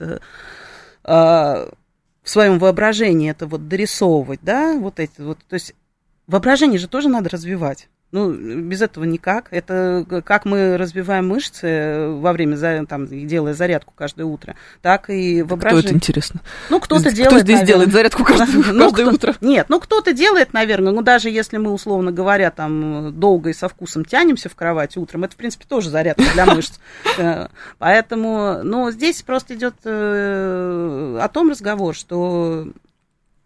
[2.29, 5.73] своем воображении это вот дорисовывать, да, вот эти вот, то есть
[6.27, 7.89] воображение же тоже надо развивать.
[8.11, 9.49] Ну, без этого никак.
[9.51, 15.81] Это как мы развиваем мышцы во время, там, делая зарядку каждое утро, так и воображение.
[15.81, 16.41] Кто это интересно?
[16.71, 19.35] Ну, кто-то кто делает, здесь наверное, делает зарядку каждое, ну, каждое утро?
[19.41, 23.69] Нет, ну, кто-то делает, наверное, ну, даже если мы, условно говоря, там, долго и со
[23.69, 26.79] вкусом тянемся в кровать утром, это, в принципе, тоже зарядка для мышц.
[27.19, 32.69] Э, поэтому, ну, здесь просто идет э, о том разговор, что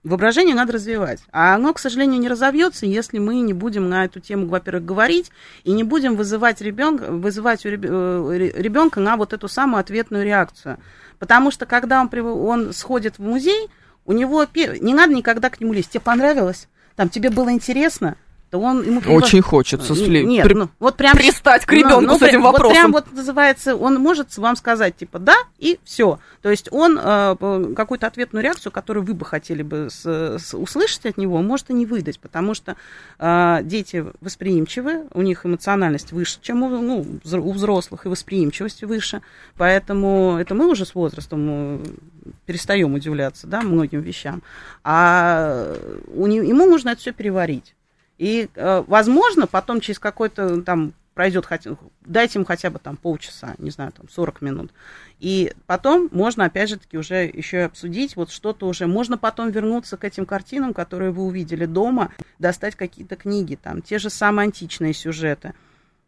[0.04, 1.22] Воображение надо развивать.
[1.32, 5.32] А оно, к сожалению, не разовьется, если мы не будем на эту тему, во-первых, говорить
[5.64, 10.78] и не будем вызывать ребенка, вызывать у ребенка э, на вот эту самую ответную реакцию.
[11.20, 13.70] Потому что когда он, он сходит в музей,
[14.06, 15.92] у него не надо никогда к нему лезть.
[15.92, 16.68] Тебе понравилось?
[16.98, 18.18] Там тебе было интересно?
[18.54, 20.24] То он ему очень хочется сли...
[20.24, 20.54] нет, при...
[20.54, 22.92] ну, вот прям пристать к ребенку ну, ну, с этим вот вопросом.
[22.92, 26.20] Вот прям вот называется, он может вам сказать типа да и все.
[26.44, 31.08] То есть он э, какую-то ответную реакцию, которую вы бы хотели бы с, с, услышать
[31.08, 32.76] от него, может и не выдать, потому что
[33.18, 39.24] э, дети восприимчивы, у них эмоциональность выше, чем у, ну, у взрослых и восприимчивость выше,
[39.58, 41.80] поэтому это мы уже с возрастом э,
[42.46, 44.44] перестаем удивляться, да, многим вещам,
[44.84, 45.76] а
[46.14, 47.74] у, ему нужно это все переварить.
[48.24, 51.46] И, э, возможно, потом через какой-то там пройдет,
[52.06, 54.72] дайте им хотя бы там полчаса, не знаю, там 40 минут.
[55.20, 58.88] И потом можно, опять же таки, уже еще и обсудить вот что-то уже.
[58.88, 64.00] Можно потом вернуться к этим картинам, которые вы увидели дома, достать какие-то книги, там, те
[64.00, 65.54] же самые античные сюжеты.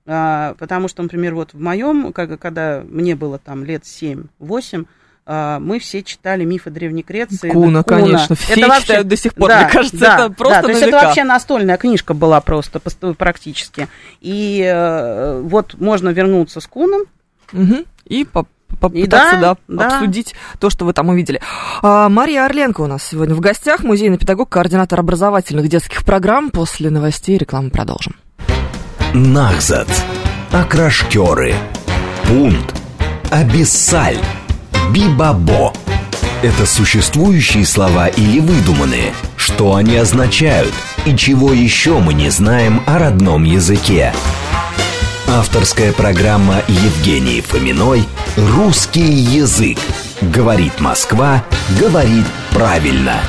[0.06, 4.86] А, потому что, например, вот в моем, когда мне было там лет 7-8, а,
[5.28, 7.50] мы все читали мифы Древней Греции.
[7.50, 7.84] Куна, Куна.
[7.84, 8.36] конечно.
[8.36, 9.50] Все это вообще, читают до сих пор.
[9.50, 12.80] Да, Мне кажется, да, это просто да, то есть это вообще настольная книжка была просто
[13.18, 13.88] практически.
[14.22, 17.04] И э, вот можно вернуться с Куном.
[17.54, 17.86] Угу.
[18.06, 18.46] И по
[18.80, 21.42] попытаться, да, да, да, обсудить то, что вы там увидели.
[21.82, 26.50] А, Мария Орленко у нас сегодня в гостях, музейный педагог, координатор образовательных детских программ.
[26.52, 28.16] После новостей и рекламы продолжим.
[29.14, 29.88] Нахзат.
[30.52, 31.56] Окрашкеры.
[32.28, 32.76] Пункт.
[33.32, 34.18] Абиссаль.
[34.92, 35.74] Бибабо.
[36.42, 39.14] Это существующие слова или выдуманные?
[39.36, 40.74] Что они означают?
[41.06, 44.14] И чего еще мы не знаем о родном языке?
[45.28, 49.80] Авторская программа Евгении Фоминой «Русский язык».
[50.22, 51.44] Говорит Москва,
[51.80, 53.22] говорит правильно.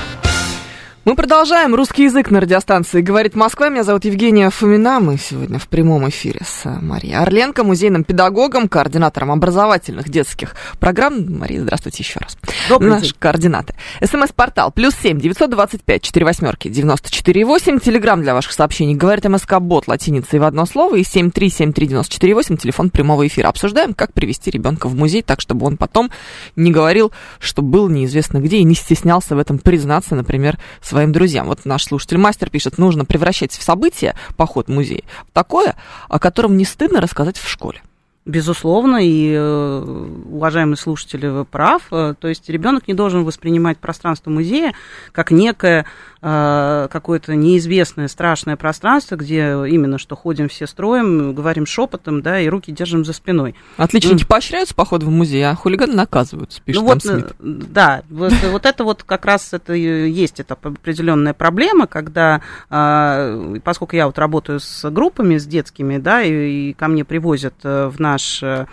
[1.07, 3.69] Мы продолжаем русский язык на радиостанции «Говорит Москва».
[3.69, 4.99] Меня зовут Евгения Фомина.
[4.99, 11.38] Мы сегодня в прямом эфире с Марией Орленко, музейным педагогом, координатором образовательных детских программ.
[11.38, 12.37] Мария, здравствуйте еще раз.
[12.69, 13.14] Добрый Наши день.
[13.21, 13.77] координаты.
[14.03, 17.79] СМС-портал плюс семь девятьсот двадцать пять четыре восьмерки девяносто четыре восемь.
[17.79, 21.73] Телеграмм для ваших сообщений «Говорит МСК Бот» латиницей в одно слово и семь три семь
[21.73, 22.57] три девяносто четыре восемь.
[22.57, 23.47] Телефон прямого эфира.
[23.47, 26.11] Обсуждаем, как привести ребенка в музей так, чтобы он потом
[26.57, 30.59] не говорил, что был неизвестно где и не стеснялся в этом признаться, например,
[30.96, 31.46] своим друзьям.
[31.46, 35.76] Вот наш слушатель мастер пишет, нужно превращать в событие поход в музей в такое,
[36.09, 37.82] о котором не стыдно рассказать в школе.
[38.26, 41.82] Безусловно, и э, уважаемые слушатели, вы прав.
[41.92, 44.74] Э, то есть ребенок не должен воспринимать пространство музея
[45.12, 45.86] как некое
[46.22, 52.48] э, какое-то неизвестное страшное пространство, где именно что ходим все строим, говорим шепотом, да, и
[52.48, 53.54] руки держим за спиной.
[53.76, 54.26] Отличники mm.
[54.26, 57.32] поощряются поход в музей, а хулиганы наказываются, пишет ну, вот, Смит.
[57.38, 64.06] Да, вот, вот это вот как раз это есть это определенная проблема, когда, поскольку я
[64.06, 68.42] вот работаю с группами, с детскими, да, и, и ко мне привозят в наш наш
[68.42, 68.66] э,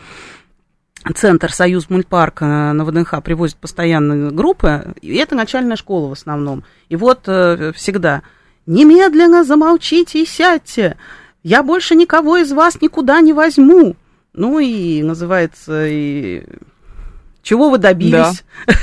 [1.16, 6.64] центр Союз мультпарк на ВДНХ привозит постоянно группы, и это начальная школа в основном.
[6.88, 8.24] И вот э, всегда
[8.66, 10.98] немедленно замолчите и сядьте,
[11.44, 13.98] я больше никого из вас никуда не возьму.
[14.32, 16.46] Ну и называется и
[17.44, 18.44] чего вы добились?
[18.66, 18.74] Да.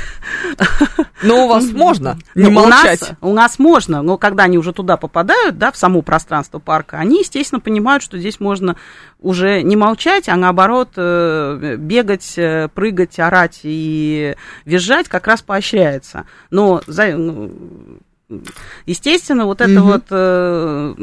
[1.23, 3.01] Но у вас можно не у молчать.
[3.01, 6.97] Нас, у нас можно, но когда они уже туда попадают, да, в само пространство парка,
[6.97, 8.77] они, естественно, понимают, что здесь можно
[9.19, 16.25] уже не молчать, а наоборот э, бегать, э, прыгать, орать и визжать как раз поощряется.
[16.51, 17.51] Но, ну,
[18.85, 20.95] естественно, вот это вот э,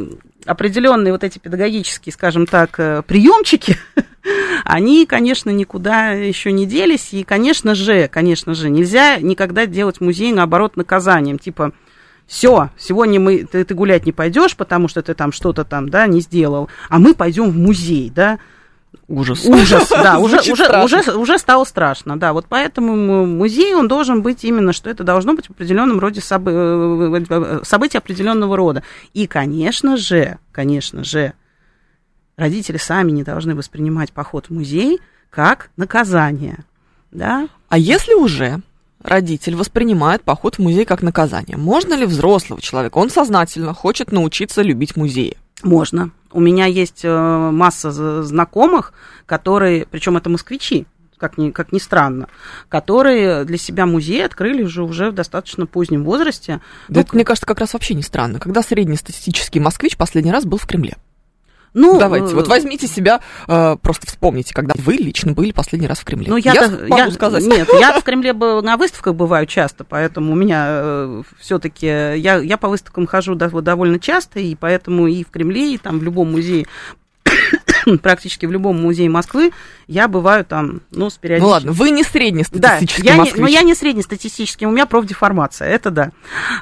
[0.45, 3.77] определенные вот эти педагогические, скажем так, приемчики,
[4.65, 7.13] они, конечно, никуда еще не делись.
[7.13, 11.39] И, конечно же, конечно же, нельзя никогда делать музей, наоборот, наказанием.
[11.39, 11.73] Типа,
[12.27, 16.07] все, сегодня мы, ты, ты гулять не пойдешь, потому что ты там что-то там, да,
[16.07, 18.39] не сделал, а мы пойдем в музей, да.
[19.07, 19.45] Ужас.
[19.47, 22.33] Ужас, да, уже, уже, уже, уже стало страшно, да.
[22.33, 26.51] Вот поэтому музей, он должен быть именно, что это должно быть в определенном роде собы,
[26.51, 28.83] э, э, событие определенного рода.
[29.15, 31.33] И, конечно же, конечно же,
[32.37, 36.65] родители сами не должны воспринимать поход в музей как наказание.
[37.11, 37.49] Да?
[37.69, 38.61] А если уже
[39.03, 44.63] родитель воспринимает поход в музей как наказание, можно ли взрослого человека, он сознательно хочет научиться
[44.63, 45.37] любить музеи?
[45.63, 46.11] Можно.
[46.33, 48.93] У меня есть э, масса знакомых,
[49.27, 50.87] которые, причем это москвичи,
[51.17, 52.29] как ни, как ни странно,
[52.69, 56.61] которые для себя музей открыли уже, уже в достаточно позднем возрасте.
[56.89, 58.39] Да ну, это, мне кажется, как раз вообще не странно.
[58.39, 60.97] Когда среднестатистический москвич последний раз был в Кремле?
[61.75, 65.99] Ну, Давайте, вот э, возьмите себя, э, просто вспомните, когда вы лично были последний раз
[66.01, 66.29] в Кремле.
[66.29, 67.45] Ну, я, я могу я, сказать.
[67.45, 72.39] Нет, я в Кремле был, на выставках бываю часто, поэтому у меня э, все-таки, я,
[72.39, 76.33] я по выставкам хожу довольно часто, и поэтому и в Кремле, и там в любом
[76.33, 76.67] музее
[77.97, 79.53] практически в любом музее Москвы,
[79.87, 81.47] я бываю там, ну, с периодически.
[81.47, 83.37] Ну ладно, вы не среднестатистический да, я москвич.
[83.37, 86.11] Не, ну, я не среднестатистический, у меня профдеформация, это да.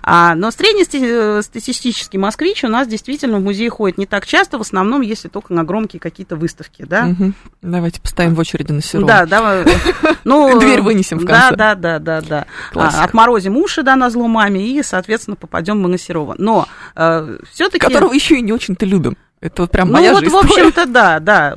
[0.03, 5.01] А, но среднестатистический москвич у нас действительно в музей ходит не так часто, в основном,
[5.01, 7.07] если только на громкие какие-то выставки, да.
[7.07, 7.33] Угу.
[7.63, 9.09] Давайте поставим в очереди на Серова.
[9.09, 9.65] Да, давай.
[10.25, 11.57] Ну, Дверь вынесем в конце.
[11.57, 13.03] Да, да, да, да, да.
[13.03, 16.35] Отморозим уши, да, на зло маме, и, соответственно, попадем мы на Серова.
[16.39, 17.85] Но э, все-таки...
[17.85, 19.17] Которого еще и не очень-то любим.
[19.47, 21.57] Это вот прям моя ну, вот, в общем-то, да, да.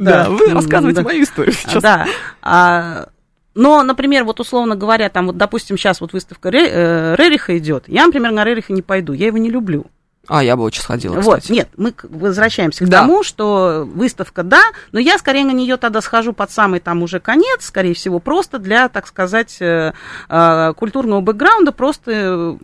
[0.00, 1.08] Да, да вы рассказываете да.
[1.08, 1.82] мою историю сейчас.
[1.82, 2.06] Да.
[2.40, 3.08] А,
[3.54, 7.84] но, например, вот условно говоря, там вот, допустим, сейчас вот выставка э, Рериха идет.
[7.88, 9.86] Я, например, на Рериха не пойду, я его не люблю.
[10.28, 11.26] А, я бы очень сходила, кстати.
[11.26, 13.00] Вот, нет, мы возвращаемся к да.
[13.00, 17.18] тому, что выставка, да, но я скорее на нее тогда схожу под самый там уже
[17.18, 19.92] конец, скорее всего, просто для, так сказать, э,
[20.28, 22.58] э, культурного бэкграунда, просто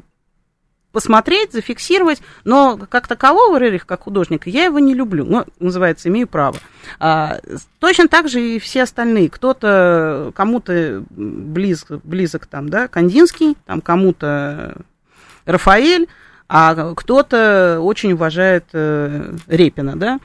[0.97, 6.27] посмотреть, зафиксировать, но как такового Рерих, как художника, я его не люблю, ну, называется, имею
[6.27, 6.57] право.
[6.99, 7.39] А,
[7.81, 9.29] точно так же и все остальные.
[9.29, 14.79] Кто-то, кому-то близок, близок там, да, Кандинский, там кому-то
[15.45, 16.09] Рафаэль,
[16.49, 20.19] а кто-то очень уважает э, Репина, да,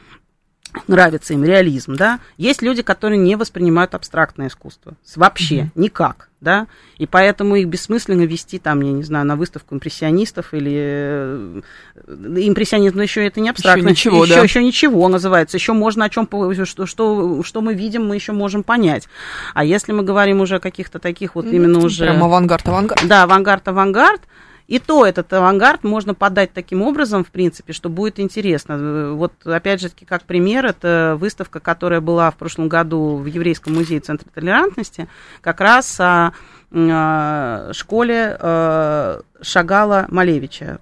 [0.88, 2.20] нравится им реализм, да.
[2.38, 5.72] Есть люди, которые не воспринимают абстрактное искусство вообще mm-hmm.
[5.76, 10.74] никак, да, и поэтому их бессмысленно вести там, я не знаю, на выставку импрессионистов или
[10.74, 11.62] э,
[12.08, 14.42] импрессионизм, но еще это не абстрактно, еще ничего, еще, да.
[14.42, 16.28] еще ничего называется, еще можно о чем
[16.66, 19.08] что, что что мы видим, мы еще можем понять.
[19.54, 21.56] А если мы говорим уже о каких-то таких вот mm-hmm.
[21.56, 24.22] именно уже прям авангард, авангард, да, авангард, авангард,
[24.68, 29.14] и то этот авангард можно подать таким образом, в принципе, что будет интересно.
[29.14, 34.00] Вот, опять же, как пример, это выставка, которая была в прошлом году в Еврейском музее
[34.00, 35.08] Центра толерантности,
[35.42, 36.34] как раз о,
[36.72, 40.80] о школе э, Шагала Малевича.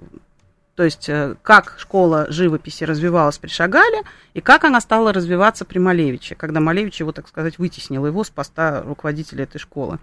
[0.75, 5.77] То есть, э, как школа живописи развивалась при Шагале, и как она стала развиваться при
[5.77, 9.99] Малевиче, когда Малевич его, так сказать, вытеснил его с поста руководителя этой школы.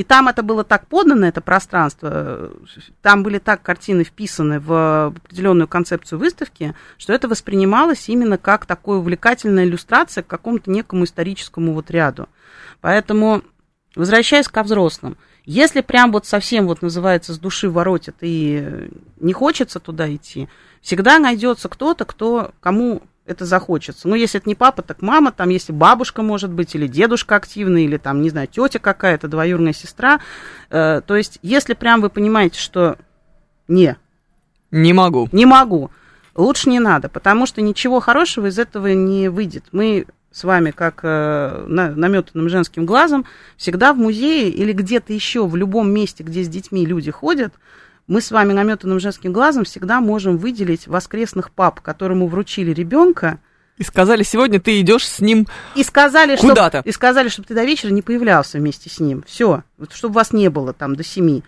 [0.00, 2.52] И там это было так подано, это пространство,
[3.02, 8.96] там были так картины вписаны в определенную концепцию выставки, что это воспринималось именно как такая
[8.96, 12.30] увлекательная иллюстрация к какому-то некому историческому вот ряду.
[12.80, 13.42] Поэтому,
[13.94, 19.80] возвращаясь ко взрослым, если прям вот совсем вот называется с души воротит и не хочется
[19.80, 20.48] туда идти,
[20.80, 24.08] всегда найдется кто-то, кто, кому это захочется.
[24.08, 27.84] Ну, если это не папа, так мама, там, если бабушка, может быть, или дедушка активный,
[27.84, 30.20] или там, не знаю, тетя какая-то, двоюродная сестра.
[30.68, 32.98] Э, то есть, если прям вы понимаете, что
[33.68, 33.96] не.
[34.70, 35.28] Не могу.
[35.32, 35.90] Не могу.
[36.34, 39.64] Лучше не надо, потому что ничего хорошего из этого не выйдет.
[39.72, 43.24] Мы с вами, как э, наметанным женским глазом,
[43.56, 47.52] всегда в музее или где-то еще, в любом месте, где с детьми люди ходят,
[48.10, 53.38] мы с вами наметанным женским глазом всегда можем выделить воскресных пап, которому вручили ребенка.
[53.76, 55.46] И сказали, сегодня ты идешь с ним
[55.76, 56.78] и сказали, куда-то.
[56.78, 59.22] Чтоб, и сказали, чтобы ты до вечера не появлялся вместе с ним.
[59.28, 61.44] Все, чтобы вас не было там до семи.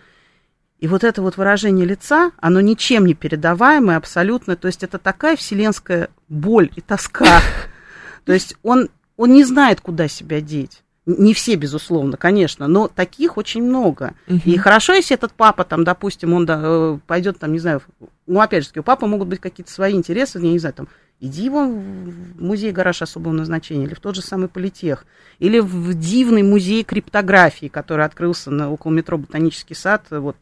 [0.79, 4.55] И вот это вот выражение лица, оно ничем не передаваемое абсолютно.
[4.55, 7.41] То есть это такая вселенская боль и тоска.
[8.23, 10.82] То есть он, он не знает, куда себя деть.
[11.05, 14.13] Не все, безусловно, конечно, но таких очень много.
[14.27, 14.41] Угу.
[14.45, 17.81] И хорошо, если этот папа, там, допустим, он да, э, пойдет, там, не знаю,
[18.25, 20.87] ну, опять же, у папы могут быть какие-то свои интересы, я не знаю, там,
[21.19, 25.05] иди вон в музей гараж особого назначения, или в тот же самый политех,
[25.39, 30.37] или в дивный музей криптографии, который открылся на, около метро Ботанический сад вот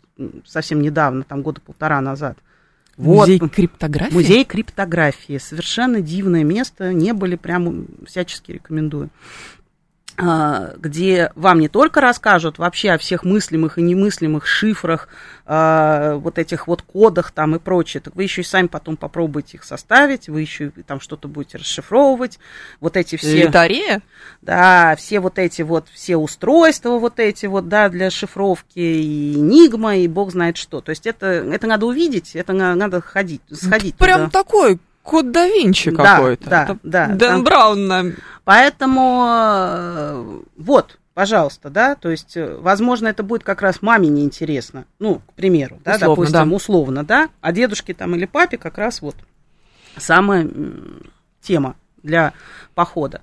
[0.45, 2.38] совсем недавно, там, года полтора назад.
[2.97, 3.28] Вот.
[3.28, 4.13] Музей криптографии?
[4.13, 5.39] Музей криптографии.
[5.39, 6.93] Совершенно дивное место.
[6.93, 9.10] Не были, прям всячески рекомендую.
[10.17, 15.08] А, где вам не только расскажут вообще о всех мыслимых и немыслимых шифрах,
[15.45, 19.58] э, вот этих вот кодах там и прочее, так вы еще и сами потом попробуете
[19.58, 22.39] их составить, вы еще там что-то будете расшифровывать,
[22.82, 23.47] вот эти все...
[23.47, 24.02] Литарея?
[24.41, 29.97] Да, все вот эти вот, все устройства вот эти вот, да, для шифровки, и Enigma,
[29.97, 30.82] и бог знает что.
[30.82, 34.43] То есть это, это надо увидеть, это надо ходить, сходить Прям туда.
[34.43, 36.49] такой Код да Винчи да, какой-то.
[36.49, 37.07] Да, Это да.
[37.07, 37.43] Дэн там...
[37.43, 38.13] Браун нам...
[38.43, 44.85] Поэтому э, вот, пожалуйста, да, то есть, э, возможно, это будет как раз маме неинтересно,
[44.99, 46.55] ну, к примеру, да, условно, допустим, да.
[46.55, 49.15] условно, да, а дедушке там или папе как раз вот
[49.97, 50.49] самая
[51.41, 52.33] тема для
[52.73, 53.21] похода.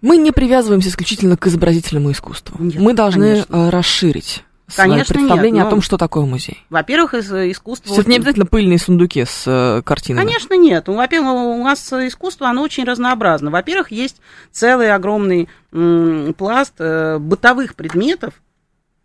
[0.00, 2.62] Мы не привязываемся исключительно к изобразительному искусству.
[2.62, 3.56] Нет, Мы должны конечно.
[3.56, 4.44] Э, расширить
[4.76, 6.64] Конечно, представление нет, о том, что такое музей?
[6.68, 7.94] Во-первых, искусство...
[7.94, 10.24] Это не обязательно пыльные сундуки с э, картинами.
[10.24, 10.86] Конечно, нет.
[10.86, 13.50] Ну, во-первых, у нас искусство, оно очень разнообразно.
[13.50, 14.20] Во-первых, есть
[14.52, 18.34] целый огромный м, пласт э, бытовых предметов,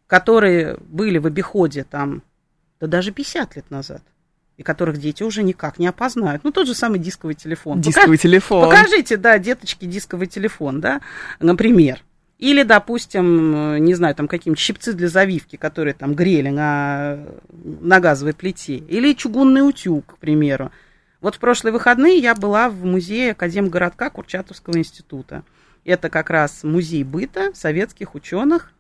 [0.08, 2.24] которые были в обиходе там,
[2.80, 4.02] да даже 50 лет назад
[4.58, 6.44] и которых дети уже никак не опознают.
[6.44, 7.82] Ну, тот же самый дисковый телефон.
[7.82, 8.22] Дисковый Покаж...
[8.22, 8.70] телефон.
[8.70, 11.02] Покажите, да, деточки, дисковый телефон, да,
[11.40, 12.04] например.
[12.40, 17.20] Или, допустим, не знаю, там какие-нибудь щипцы для завивки, которые там грели на,
[17.52, 18.76] на газовой плите.
[18.78, 20.72] Или чугунный утюг, к примеру.
[21.22, 25.44] Вот в прошлые выходные я была в музее Академгородка Курчатовского института.
[25.86, 28.74] Это как раз музей быта советских ученых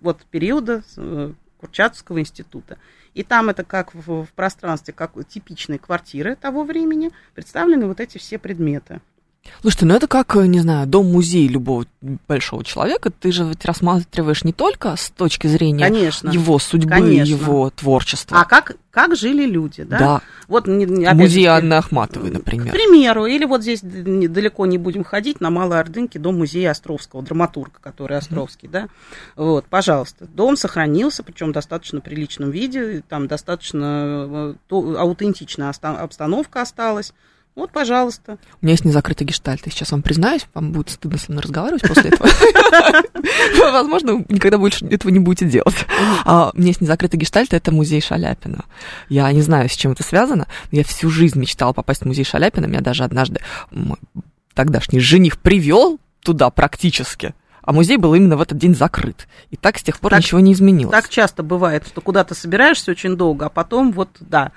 [0.00, 2.76] вот периода э, Курчатовского института.
[3.14, 8.18] И там это как в, в пространстве, как типичной квартиры того времени, представлены вот эти
[8.18, 9.00] все предметы.
[9.60, 11.86] Слушайте, ну это как, не знаю, дом-музей любого
[12.28, 13.10] большого человека.
[13.10, 16.30] Ты же ведь рассматриваешь не только с точки зрения Конечно.
[16.30, 17.30] его судьбы, Конечно.
[17.30, 18.40] его творчества.
[18.40, 19.98] А как, как жили люди, да?
[19.98, 20.22] Да.
[20.48, 22.72] Вот, Музей Анны Ахматовой, К например.
[22.72, 27.78] примеру, или вот здесь далеко не будем ходить, на Малой Ордынке дом музея Островского, драматурга,
[27.80, 28.88] который Островский, да.
[29.34, 30.26] Вот, пожалуйста.
[30.26, 37.12] Дом сохранился, причем в достаточно приличном виде, там достаточно э, аутентичная обстановка осталась.
[37.56, 38.36] Вот, пожалуйста.
[38.60, 39.66] У меня есть незакрытый гештальт.
[39.66, 42.28] И сейчас вам признаюсь, вам будет стыдно со мной разговаривать после этого.
[43.72, 45.86] Возможно, никогда больше этого не будете делать.
[46.26, 48.66] А, У меня есть незакрытый гештальт, это музей Шаляпина.
[49.08, 50.46] Я не знаю, с чем это связано.
[50.70, 52.66] но Я всю жизнь мечтала попасть в музей Шаляпина.
[52.66, 53.40] Меня даже однажды
[53.70, 53.96] мой
[54.52, 57.34] тогдашний жених привел туда практически.
[57.66, 59.26] А музей был именно в этот день закрыт.
[59.50, 60.92] И так с тех пор Так- ничего не изменилось.
[60.92, 64.52] Так часто бывает, что куда-то собираешься очень долго, а потом вот, да.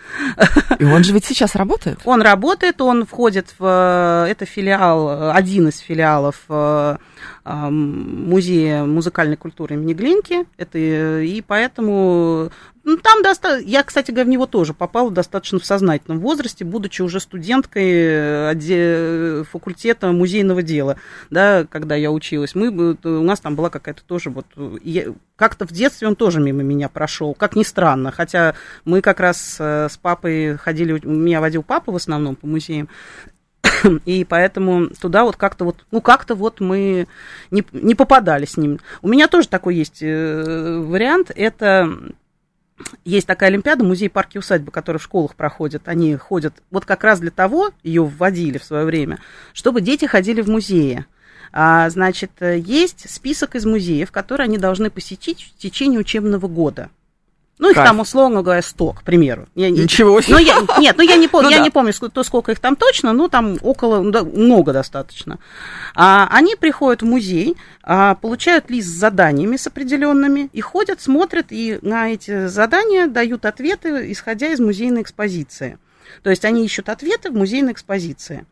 [0.78, 2.00] И он же ведь сейчас работает.
[2.06, 4.26] Он работает, он входит в...
[4.28, 6.98] э, Это филиал, э, один из филиалов э,
[7.46, 10.46] Музея музыкальной культуры имени Глинки.
[10.58, 12.52] Это, и поэтому...
[12.90, 13.58] ну, там доста...
[13.58, 18.52] Я, кстати говоря, в него тоже попала достаточно в сознательном возрасте, будучи уже студенткой э,
[18.52, 20.98] отде- факультета музейного дела,
[21.30, 22.56] да, когда я училась.
[22.56, 24.46] Мы, бы- у нас там была какая-то тоже вот...
[24.56, 28.12] э, я- Как-то в детстве он тоже мимо меня прошел, как ни странно.
[28.12, 32.90] Хотя мы как раз э, с папой ходили, меня водил папа в основном по музеям,
[34.06, 37.08] и поэтому туда вот как-то вот, ну как-то вот мы
[37.52, 38.80] не, не попадали с ним.
[39.02, 41.90] У меня тоже такой есть э, вариант, это
[43.06, 45.88] есть такая олимпиада, музей парки усадьбы, которая в школах проходит.
[45.88, 49.20] Они ходят вот как раз для того, ее вводили в свое время,
[49.54, 51.06] чтобы дети ходили в музеи.
[51.52, 56.90] А, значит, э, есть список из музеев, которые они должны посетить в течение учебного года.
[57.60, 57.90] Ну, их Кайф.
[57.90, 59.48] там, условно говоря, 100, к примеру.
[59.54, 60.34] Я, Ничего себе.
[60.36, 61.64] ну, я, нет, ну я не помню, Ну я да.
[61.66, 65.40] не помню, ск- то, сколько их там точно, но там около, ну, да, много достаточно.
[65.94, 71.48] А, они приходят в музей, а, получают лист с заданиями с определенными и ходят, смотрят,
[71.50, 75.78] и на эти задания дают ответы, исходя из музейной экспозиции.
[76.24, 78.46] То есть они ищут ответы в музейной экспозиции.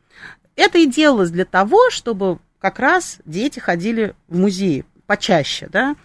[0.58, 5.96] Это и делалось для того, чтобы как раз дети ходили в музей почаще, да,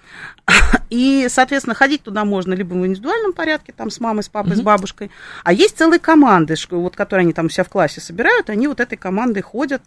[0.91, 4.61] и, соответственно, ходить туда можно либо в индивидуальном порядке, там, с мамой, с папой, с
[4.61, 5.11] бабушкой,
[5.45, 8.81] а есть целые команды, вот, которые они там у себя в классе собирают, они вот
[8.81, 9.83] этой командой ходят,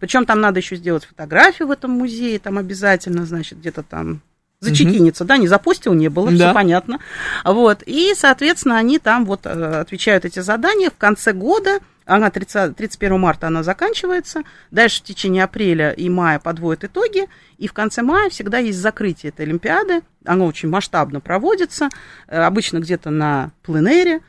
[0.00, 4.20] причем там надо еще сделать фотографию в этом музее, там обязательно, значит, где-то там
[4.60, 6.36] зачекиниться, да, не запустил, не было, Да.
[6.36, 6.98] все понятно.
[7.44, 9.50] Вот, и, соответственно, они там вот э,
[9.80, 10.88] отвечают эти задания.
[10.90, 16.38] В конце года, она 30, 31 марта она заканчивается, дальше в течение апреля и мая
[16.38, 17.28] подводят итоги,
[17.58, 21.88] и в конце мая всегда есть закрытие этой Олимпиады, оно очень масштабно проводится,
[22.28, 24.20] э, обычно где-то на пленэре,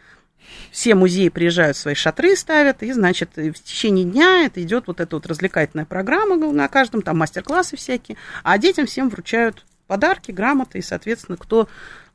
[0.71, 4.99] все музеи приезжают, свои шатры ставят, и, значит, и в течение дня это идет вот
[4.99, 10.79] эта вот развлекательная программа на каждом, там мастер-классы всякие, а детям всем вручают подарки, грамоты,
[10.79, 11.67] и, соответственно, кто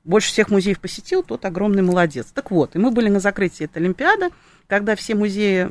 [0.04, 2.28] больше всех музеев посетил, тот огромный молодец.
[2.32, 4.30] Так вот, и мы были на закрытии этой Олимпиады,
[4.66, 5.70] когда все музеи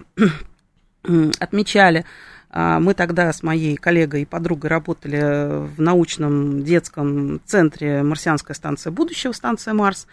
[1.04, 2.06] м, отмечали,
[2.52, 8.92] а, мы тогда с моей коллегой и подругой работали в научном детском центре «Марсианская станция
[8.92, 10.08] будущего», станция «Марс».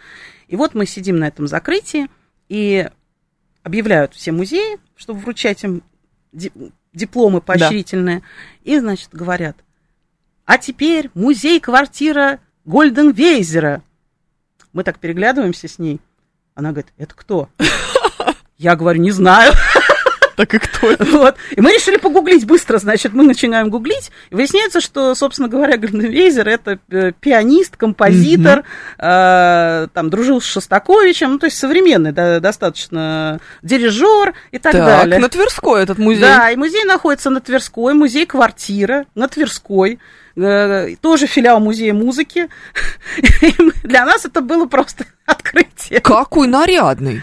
[0.47, 2.07] И вот мы сидим на этом закрытии,
[2.47, 2.87] и
[3.63, 5.81] объявляют все музеи, чтобы вручать им
[6.31, 6.51] ди-
[6.93, 8.21] дипломы поощрительные.
[8.63, 9.57] И, значит, говорят,
[10.45, 13.81] а теперь музей-квартира Гольденвейзера.
[14.77, 15.99] Мы так переглядываемся с ней.
[16.53, 17.49] Она говорит, это кто?
[18.59, 19.51] Я говорю, не знаю.
[20.35, 21.03] Так и кто это?
[21.17, 21.35] Вот.
[21.49, 26.47] И мы решили погуглить быстро, значит, мы начинаем гуглить, и выясняется, что, собственно говоря, Гальденвейзер
[26.47, 28.65] это э, пианист, композитор,
[28.99, 34.85] э, там, дружил с Шостаковичем, ну, то есть современный да, достаточно дирижер и так, Так,
[34.85, 35.19] далее.
[35.19, 36.21] на Тверской этот музей.
[36.21, 39.97] Да, и музей находится на Тверской, музей-квартира на Тверской,
[41.01, 42.49] тоже филиал музея музыки.
[43.83, 45.99] Для нас это было просто открытие.
[45.99, 47.21] Какой нарядный.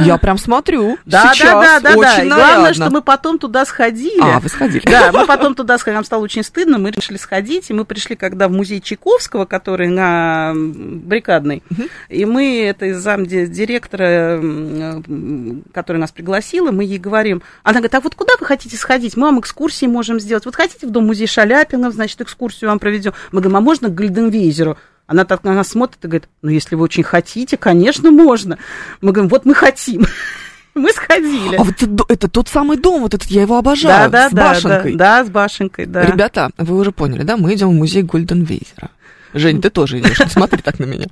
[0.00, 0.96] Я прям смотрю.
[1.04, 1.50] Да, сейчас.
[1.50, 2.36] да, да, да, Очень да.
[2.36, 2.36] Нарядно.
[2.36, 4.20] главное, что мы потом туда сходили.
[4.22, 4.82] А, вы сходили.
[4.88, 8.14] Да, мы потом туда сходили, нам стало очень стыдно, мы решили сходить, и мы пришли,
[8.14, 11.62] когда в музей Чайковского, который на Брикадной,
[12.08, 18.00] и мы, это из замдиректора, м, который нас пригласила, мы ей говорим, она говорит, а
[18.00, 19.16] вот куда вы хотите сходить?
[19.16, 20.44] Мы вам экскурсии можем сделать.
[20.44, 23.14] Вот хотите в дом музей Шаляпина, значит, экскурсию вам проведем.
[23.32, 24.78] Мы говорим, а можно к Гальденвейзеру?
[25.06, 28.58] Она так на нас смотрит и говорит, ну, если вы очень хотите, конечно, можно.
[29.00, 30.06] Мы говорим, вот мы хотим.
[30.74, 31.56] Мы сходили.
[31.56, 34.48] А вот это, тот самый дом, вот этот, я его обожаю, да, да, с да,
[34.48, 34.94] башенкой.
[34.94, 36.06] Да, да, с башенкой, да.
[36.06, 37.36] Ребята, вы уже поняли, да?
[37.36, 38.90] Мы идем в музей Гольденвейзера.
[39.34, 41.06] Жень, ты тоже идешь, не смотри так на меня.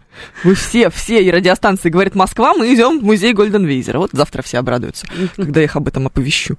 [0.45, 3.99] Вы все, все и радиостанции говорят Москва, мы идем в музей Гольденвейзера.
[3.99, 6.57] Вот завтра все обрадуются, когда я их об этом оповещу.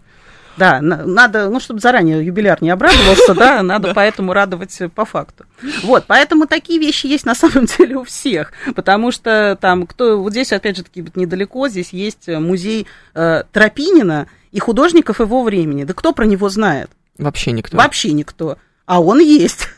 [0.58, 5.46] Да, надо, ну, чтобы заранее юбиляр не обрадовался, да, надо поэтому радовать по факту.
[5.84, 10.32] Вот, поэтому такие вещи есть на самом деле у всех, потому что там, кто, вот
[10.32, 15.84] здесь, опять же таки, недалеко, здесь есть музей э, Тропинина и художников его времени.
[15.84, 16.90] Да кто про него знает?
[17.18, 17.78] Вообще никто.
[17.78, 18.58] Вообще никто.
[18.86, 19.70] А он есть.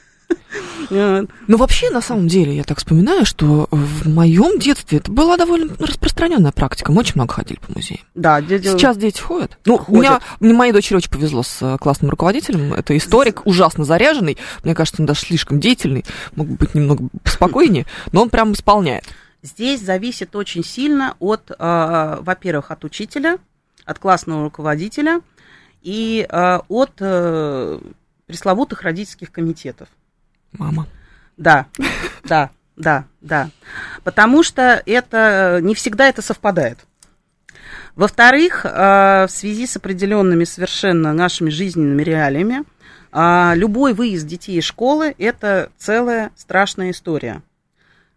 [0.89, 5.73] Ну, вообще, на самом деле, я так вспоминаю, что в моем детстве это была довольно
[5.79, 6.91] распространенная практика.
[6.91, 8.01] Мы очень много ходили по музеям.
[8.15, 8.71] Да, дядя...
[8.71, 9.57] Сейчас дети ходят.
[9.65, 9.89] Ну, ходят.
[9.89, 12.73] У меня, мне моей дочери очень повезло с э, классным руководителем.
[12.73, 14.37] Это историк, ужасно заряженный.
[14.63, 16.05] Мне кажется, он даже слишком деятельный.
[16.35, 19.05] Мог бы быть немного спокойнее, но он прям исполняет.
[19.41, 23.37] Здесь зависит очень сильно от, э, во-первых, от учителя,
[23.85, 25.21] от классного руководителя
[25.81, 27.01] и э, от
[28.25, 29.89] пресловутых родительских комитетов.
[30.57, 30.87] Мама.
[31.37, 31.67] Да,
[32.23, 33.49] да, да, да.
[34.03, 36.79] Потому что это не всегда это совпадает.
[37.95, 42.63] Во-вторых, э, в связи с определенными совершенно нашими жизненными реалиями,
[43.11, 47.43] э, любой выезд детей из школы– это целая страшная история.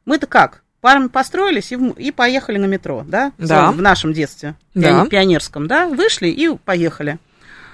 [0.07, 0.62] Мы-то как?
[0.80, 3.32] Парами построились и, и поехали на метро, да?
[3.39, 3.70] Да.
[3.72, 5.05] В нашем детстве, да.
[5.07, 5.89] пионерском, да?
[5.89, 7.18] Вышли и поехали.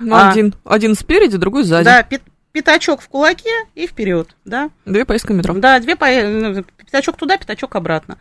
[0.00, 1.84] Ну, а, один, один спереди, другой сзади.
[1.84, 2.06] Да,
[2.52, 4.70] пятачок в кулаке и вперед, да?
[4.84, 5.54] Две поездки метро.
[5.54, 6.06] Да, две по...
[6.06, 8.18] Ну, пятачок туда, пятачок обратно.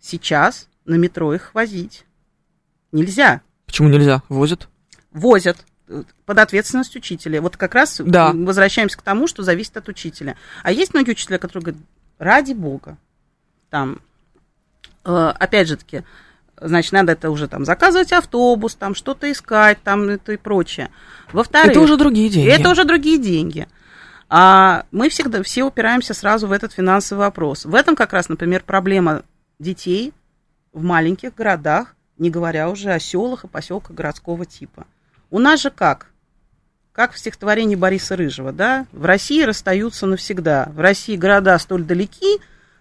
[0.00, 2.04] Сейчас на метро их возить
[2.92, 3.40] нельзя.
[3.66, 4.22] Почему нельзя?
[4.28, 4.68] Возят.
[5.10, 5.64] Возят
[6.24, 7.42] под ответственность учителя.
[7.42, 8.32] Вот как раз да.
[8.32, 10.36] возвращаемся к тому, что зависит от учителя.
[10.62, 11.82] А есть многие учителя, которые говорят,
[12.18, 12.96] ради бога,
[13.68, 14.00] там,
[15.04, 16.02] э, опять же таки,
[16.62, 20.90] значит, надо это уже там заказывать автобус, там что-то искать, там это и прочее.
[21.32, 22.50] Во-вторых, это уже другие деньги.
[22.50, 23.68] Это уже другие деньги.
[24.28, 27.64] А мы всегда все упираемся сразу в этот финансовый вопрос.
[27.64, 29.22] В этом как раз, например, проблема
[29.58, 30.12] детей
[30.72, 34.86] в маленьких городах, не говоря уже о селах и поселках городского типа.
[35.30, 36.06] У нас же как?
[36.92, 38.86] Как в стихотворении Бориса Рыжего, да?
[38.92, 40.68] В России расстаются навсегда.
[40.74, 42.38] В России города столь далеки,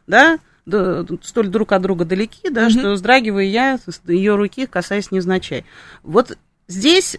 [0.07, 2.72] да, столь друг от друга далеки, да, угу.
[2.72, 5.66] что вздрагиваю я ее руки, касаясь невзначай.
[6.03, 6.38] Вот
[6.68, 7.18] здесь,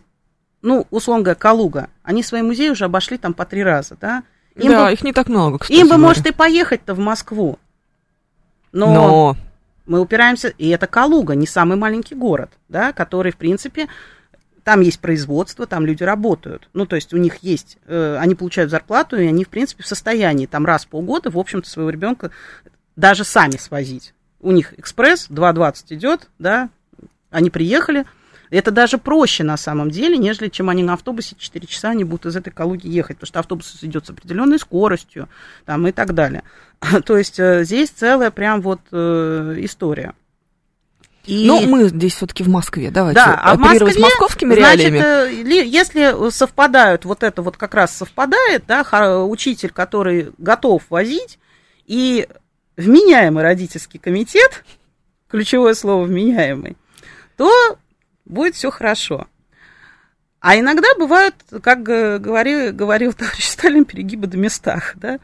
[0.62, 4.22] ну, условно говоря, Калуга, они свои музеи уже обошли там по три раза, да?
[4.54, 5.78] Им да, бы, их не так много, кстати.
[5.78, 6.08] Им бы, говоря.
[6.08, 7.58] может, и поехать-то в Москву.
[8.72, 9.36] Но, но
[9.86, 13.88] мы упираемся, и это Калуга, не самый маленький город, да, который, в принципе,
[14.64, 16.68] там есть производство, там люди работают.
[16.72, 19.86] Ну, то есть у них есть, э, они получают зарплату, и они, в принципе, в
[19.86, 22.30] состоянии там раз в полгода, в общем-то, своего ребенка
[22.96, 24.14] даже сами свозить.
[24.40, 26.68] У них экспресс 2.20 идет, да,
[27.30, 28.04] они приехали.
[28.50, 32.26] Это даже проще на самом деле, нежели чем они на автобусе 4 часа они будут
[32.26, 35.28] из этой Калуги ехать, потому что автобус идет с определенной скоростью
[35.64, 36.42] там, и так далее.
[37.06, 40.12] То есть э, здесь целая прям вот э, история.
[41.24, 41.46] И...
[41.46, 44.98] Но мы здесь все-таки в Москве, давайте да, а в Москве, с московскими реалиями.
[44.98, 48.84] Значит, э, если совпадают, вот это вот как раз совпадает, да,
[49.24, 51.38] учитель, который готов возить,
[51.86, 52.28] и
[52.76, 54.64] вменяемый родительский комитет,
[55.28, 56.76] ключевое слово вменяемый,
[57.36, 57.50] то
[58.24, 59.26] будет все хорошо.
[60.40, 65.18] А иногда бывают, как говорил, говорил товарищ Сталин, перегибы до местах, да,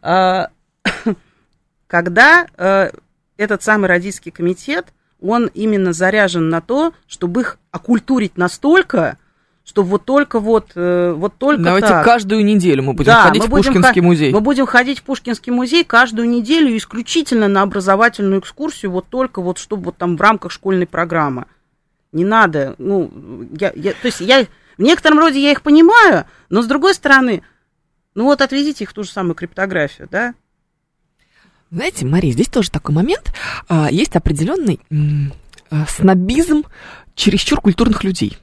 [0.00, 0.48] а,
[1.86, 2.90] когда э,
[3.36, 9.18] этот самый родительский комитет, он именно заряжен на то, чтобы их окультурить настолько,
[9.64, 12.04] что вот только вот, э, вот только Давайте так.
[12.04, 14.32] каждую неделю мы будем да, ходить мы в Пушкинский музей.
[14.32, 19.58] Мы будем ходить в Пушкинский музей каждую неделю исключительно на образовательную экскурсию, вот только вот,
[19.58, 21.46] чтобы вот там в рамках школьной программы.
[22.10, 23.10] Не надо, ну,
[23.58, 24.46] я, я, то есть я,
[24.76, 27.42] в некотором роде я их понимаю, но с другой стороны,
[28.14, 30.34] ну вот отвезите их в ту же самую криптографию, да?
[31.70, 33.32] Знаете, Мария, здесь тоже такой момент.
[33.66, 34.78] А, есть определенный
[35.70, 36.64] а, снобизм
[37.14, 38.36] чересчур культурных людей.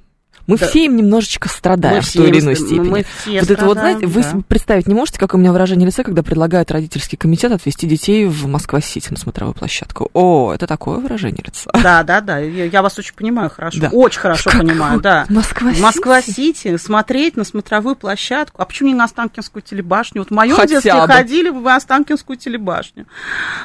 [0.50, 0.68] Мы да.
[0.68, 2.90] все им немножечко страдаем мы в той или иной степени.
[2.90, 4.08] Мы все вот это вот, знаете, да.
[4.08, 8.26] вы представить не можете, какое у меня выражение лица, когда предлагают родительский комитет отвезти детей
[8.26, 10.10] в Москва-Сити на смотровую площадку.
[10.14, 11.70] О, это такое выражение лица.
[11.84, 13.90] Да, да, да, я, вас очень понимаю хорошо, да.
[13.90, 15.28] очень хорошо как понимаю, да.
[15.30, 15.82] Москва-Сити?
[15.84, 18.60] Москва-Сити, смотреть на смотровую площадку.
[18.60, 20.22] А почему не на Останкинскую телебашню?
[20.22, 21.06] Вот в моем Хотя детстве бы.
[21.06, 23.06] ходили в Останкинскую телебашню.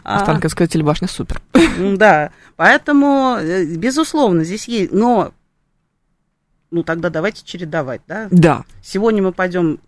[0.04, 0.18] А.
[0.18, 1.40] Останкинская телебашня супер.
[1.94, 5.32] Да, поэтому, э, безусловно, здесь есть, но
[6.74, 8.26] ну тогда давайте чередовать, да?
[8.30, 8.64] Да.
[8.82, 9.78] Сегодня мы пойдем.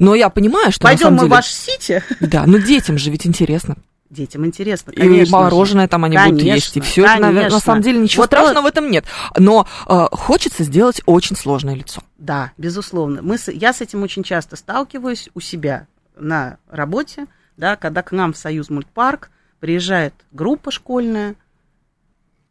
[0.00, 1.28] Но я понимаю, что пойдем мы деле...
[1.28, 2.02] в ваш Сити.
[2.20, 3.76] Да, но детям же ведь интересно.
[4.10, 5.28] Детям интересно, конечно.
[5.28, 5.88] И мороженое же.
[5.88, 6.76] там они конечно, будут есть.
[6.76, 8.64] И все это, наверное, на самом деле ничего вот страшного вот...
[8.64, 9.04] в этом нет.
[9.38, 12.02] Но э, хочется сделать очень сложное лицо.
[12.18, 13.22] Да, безусловно.
[13.22, 13.50] Мы с...
[13.50, 17.26] Я с этим очень часто сталкиваюсь у себя на работе,
[17.56, 19.30] да, когда к нам в Союз мультпарк
[19.60, 21.36] приезжает группа школьная,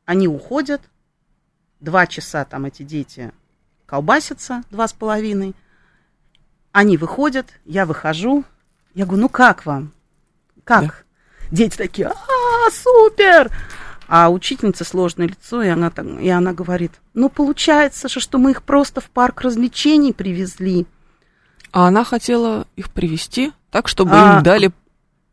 [0.06, 0.82] они уходят,
[1.80, 3.32] два часа там эти дети
[3.86, 5.56] колбасится два с половиной.
[6.72, 8.44] Они выходят, я выхожу.
[8.94, 9.92] Я говорю, ну как вам?
[10.64, 10.84] Как?
[10.84, 10.94] Да.
[11.52, 13.52] Дети такие, а, супер!
[14.08, 18.52] А учительница сложное лицо, и она, так, и она говорит, ну получается же, что мы
[18.52, 20.86] их просто в парк развлечений привезли.
[21.72, 24.72] А она хотела их привести так, чтобы а, им дали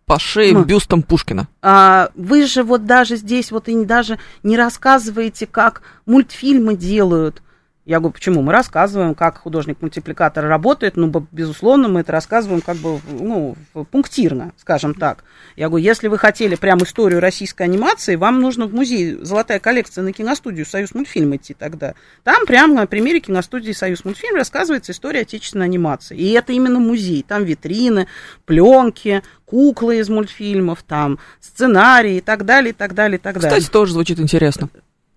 [0.07, 1.47] по шее ну, бюстом Пушкина.
[1.63, 7.43] А, вы же вот даже здесь вот и даже не рассказываете, как мультфильмы делают.
[7.91, 8.41] Я говорю, почему?
[8.43, 13.57] Мы рассказываем, как художник-мультипликатор работает, ну, безусловно, мы это рассказываем как бы, ну,
[13.91, 15.25] пунктирно, скажем так.
[15.57, 20.05] Я говорю, если вы хотели прям историю российской анимации, вам нужно в музей «Золотая коллекция»
[20.05, 21.95] на киностудию «Союз мультфильм» идти тогда.
[22.23, 26.17] Там прямо на примере киностудии «Союз мультфильм» рассказывается история отечественной анимации.
[26.17, 27.25] И это именно музей.
[27.27, 28.07] Там витрины,
[28.45, 33.59] пленки, куклы из мультфильмов, там сценарии и так далее, и так далее, и так далее.
[33.59, 34.69] Кстати, тоже звучит интересно.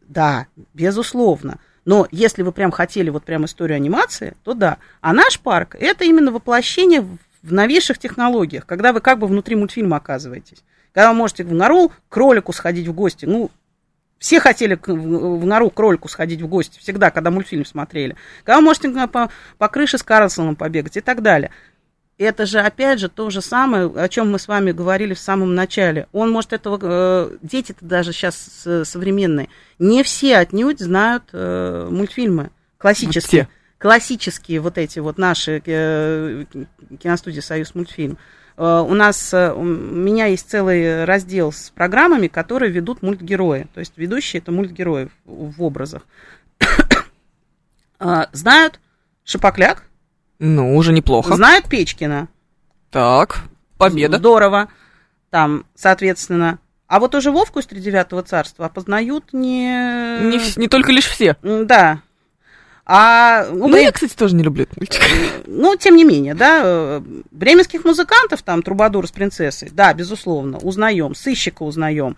[0.08, 1.60] Да, безусловно.
[1.86, 4.78] Но если вы прям хотели вот прям историю анимации, то да.
[5.02, 9.98] А наш парк это именно воплощение в новейших технологиях, когда вы как бы внутри мультфильма
[9.98, 10.64] оказываетесь.
[10.94, 13.26] Когда вы можете в нору кролику сходить в гости.
[13.26, 13.52] Ну,
[14.20, 18.16] все хотели в нору кролику сходить в гости всегда, когда мультфильм смотрели.
[18.46, 21.52] Когда вы можете по, по крыше с Карлсоном побегать и так далее
[22.18, 25.56] это же, опять же, то же самое, о чем мы с вами говорили в самом
[25.56, 26.08] начале.
[26.12, 29.50] Он может этого, э, дети-то даже сейчас современные,
[29.80, 33.48] не все отнюдь знают э, мультфильмы классические.
[33.78, 36.46] Классические вот эти вот наши э,
[37.02, 38.18] киностудии «Союз мультфильм».
[38.56, 43.66] Uh, у нас, uh, у меня есть целый раздел с программами, которые ведут мультгерои.
[43.74, 46.04] То есть ведущие это мультгерои в, в образах.
[48.00, 48.80] uh, знают
[49.24, 49.86] Шипокляк,
[50.46, 51.38] ну, уже неплохо.
[51.38, 52.28] Знают Печкина.
[52.92, 53.46] Так,
[53.78, 54.18] победа.
[54.18, 54.68] Здорово.
[55.30, 56.60] Там, соответственно.
[56.88, 59.68] А вот уже Вовку из Тридевятого царства опознают не...
[60.20, 61.38] Не, не только лишь все.
[61.42, 62.02] Да.
[62.86, 65.02] А, ну, ну я, кстати, тоже не люблю этот мультик.
[65.48, 71.64] Ну, тем не менее, да, бременских музыкантов, там, Трубадур с принцессой, да, безусловно, узнаем, сыщика
[71.64, 72.18] узнаем.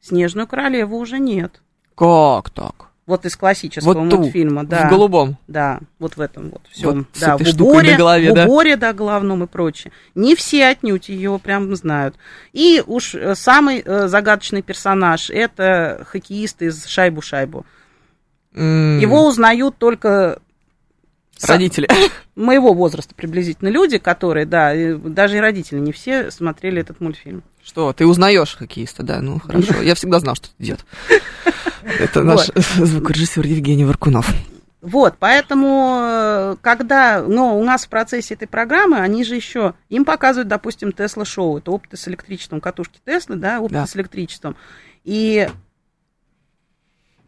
[0.00, 1.60] Снежную королеву уже нет.
[1.96, 2.90] Как так?
[3.06, 4.86] Вот из классического вот мультфильма, ту, да.
[4.86, 5.36] В голубом.
[5.46, 6.98] Да, вот в этом вот всем.
[6.98, 9.92] Вот да, в уборе, на голове, в уборе, да, главном и прочее.
[10.14, 12.16] Не все отнюдь ее прям знают.
[12.52, 17.66] И уж э, самый э, загадочный персонаж это хоккеист из Шайбу-Шайбу.
[18.54, 19.00] Mm.
[19.00, 20.38] Его узнают только
[21.42, 21.88] Родители.
[22.36, 27.42] Моего возраста приблизительно люди, которые, да, даже и родители не все смотрели этот мультфильм.
[27.64, 29.80] Что, ты узнаешь хоккеиста, да, ну хорошо.
[29.80, 30.84] Я всегда знал, что это идет.
[31.82, 34.30] Это наш звукорежиссер Евгений Варкунов.
[34.82, 40.04] Вот, поэтому, э, когда, ну, у нас в процессе этой программы, они же еще, им
[40.04, 43.86] показывают, допустим, Тесла-шоу, это опыты с электричеством, катушки Теслы, да, опыты да.
[43.86, 44.56] с электричеством.
[45.02, 45.48] И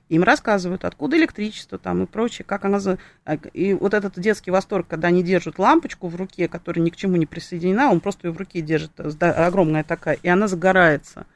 [0.09, 2.79] им рассказывают, откуда электричество там и прочее, как она...
[3.25, 6.97] А, и вот этот детский восторг, когда они держат лампочку в руке, которая ни к
[6.97, 11.27] чему не присоединена, он просто ее в руке держит, огромная такая, и она загорается.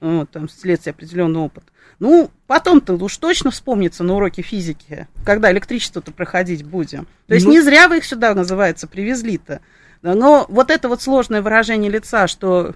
[0.00, 1.64] Вот, там, следствие определенный опыт.
[1.98, 7.08] Ну, потом-то уж точно вспомнится на уроке физики, когда электричество-то проходить будем.
[7.26, 7.52] То есть ну...
[7.52, 9.60] не зря вы их сюда, называется, привезли-то.
[10.02, 12.74] Но вот это вот сложное выражение лица, что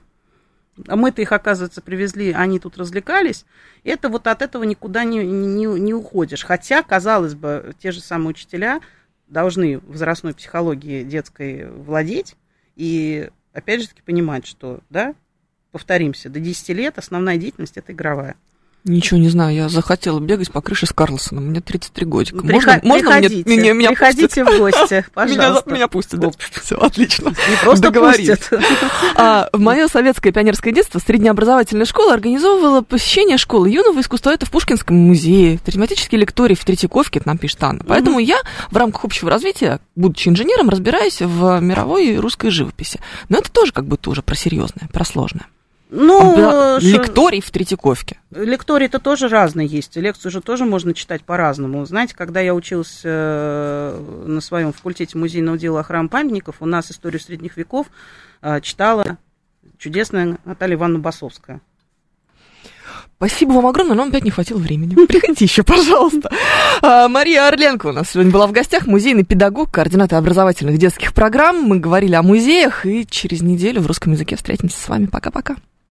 [0.77, 3.45] мы-то их, оказывается, привезли, они тут развлекались,
[3.85, 6.45] это вот от этого никуда не, не, не уходишь.
[6.45, 8.81] Хотя, казалось бы, те же самые учителя
[9.29, 12.37] должны возрастной психологии детской владеть
[12.77, 15.14] и, опять же таки, понимать, что, да,
[15.73, 18.37] повторимся, до 10 лет основная деятельность это игровая.
[18.85, 21.47] Ничего не знаю, я захотела бегать по крыше с Карлсоном.
[21.47, 22.39] Мне 33 годика.
[22.39, 22.83] Приход...
[22.83, 24.49] Можно, можно мне, меня, меня Приходите пустят?
[24.49, 25.70] в гости, пожалуйста.
[25.70, 26.30] Меня, меня пустят, да.
[26.61, 27.28] Все, отлично.
[27.28, 28.39] Не просто Договорились.
[28.39, 28.61] пустят.
[29.14, 34.97] А, в мое советское пионерское детство среднеобразовательная школа организовывала посещение школы юного искусствоведа в Пушкинском
[34.97, 37.85] музее, тематический лекторий в Третьяковке, это нам пишет Анна.
[37.87, 38.39] Поэтому я
[38.70, 42.99] в рамках общего развития, будучи инженером, разбираюсь в мировой и русской живописи.
[43.28, 45.47] Но это тоже как будто уже про серьезное, про сложное.
[45.95, 48.18] Ну, да, лекторий в Третьяковке.
[48.30, 49.95] Лекторий-то тоже разные есть.
[49.95, 51.84] Лекцию же тоже можно читать по-разному.
[51.84, 57.20] Знаете, когда я училась э, на своем факультете музейного дела храм памятников, у нас историю
[57.20, 57.88] средних веков
[58.40, 59.18] э, читала
[59.76, 61.61] чудесная Наталья Ивановна Басовская.
[63.18, 64.95] Спасибо вам огромное, но нам опять не хватило времени.
[65.07, 66.30] Приходите еще, пожалуйста.
[66.80, 71.62] А, Мария Орленко у нас сегодня была в гостях, музейный педагог, координатор образовательных детских программ.
[71.62, 75.05] Мы говорили о музеях, и через неделю в русском языке встретимся с вами.
[75.05, 75.57] Пока-пока.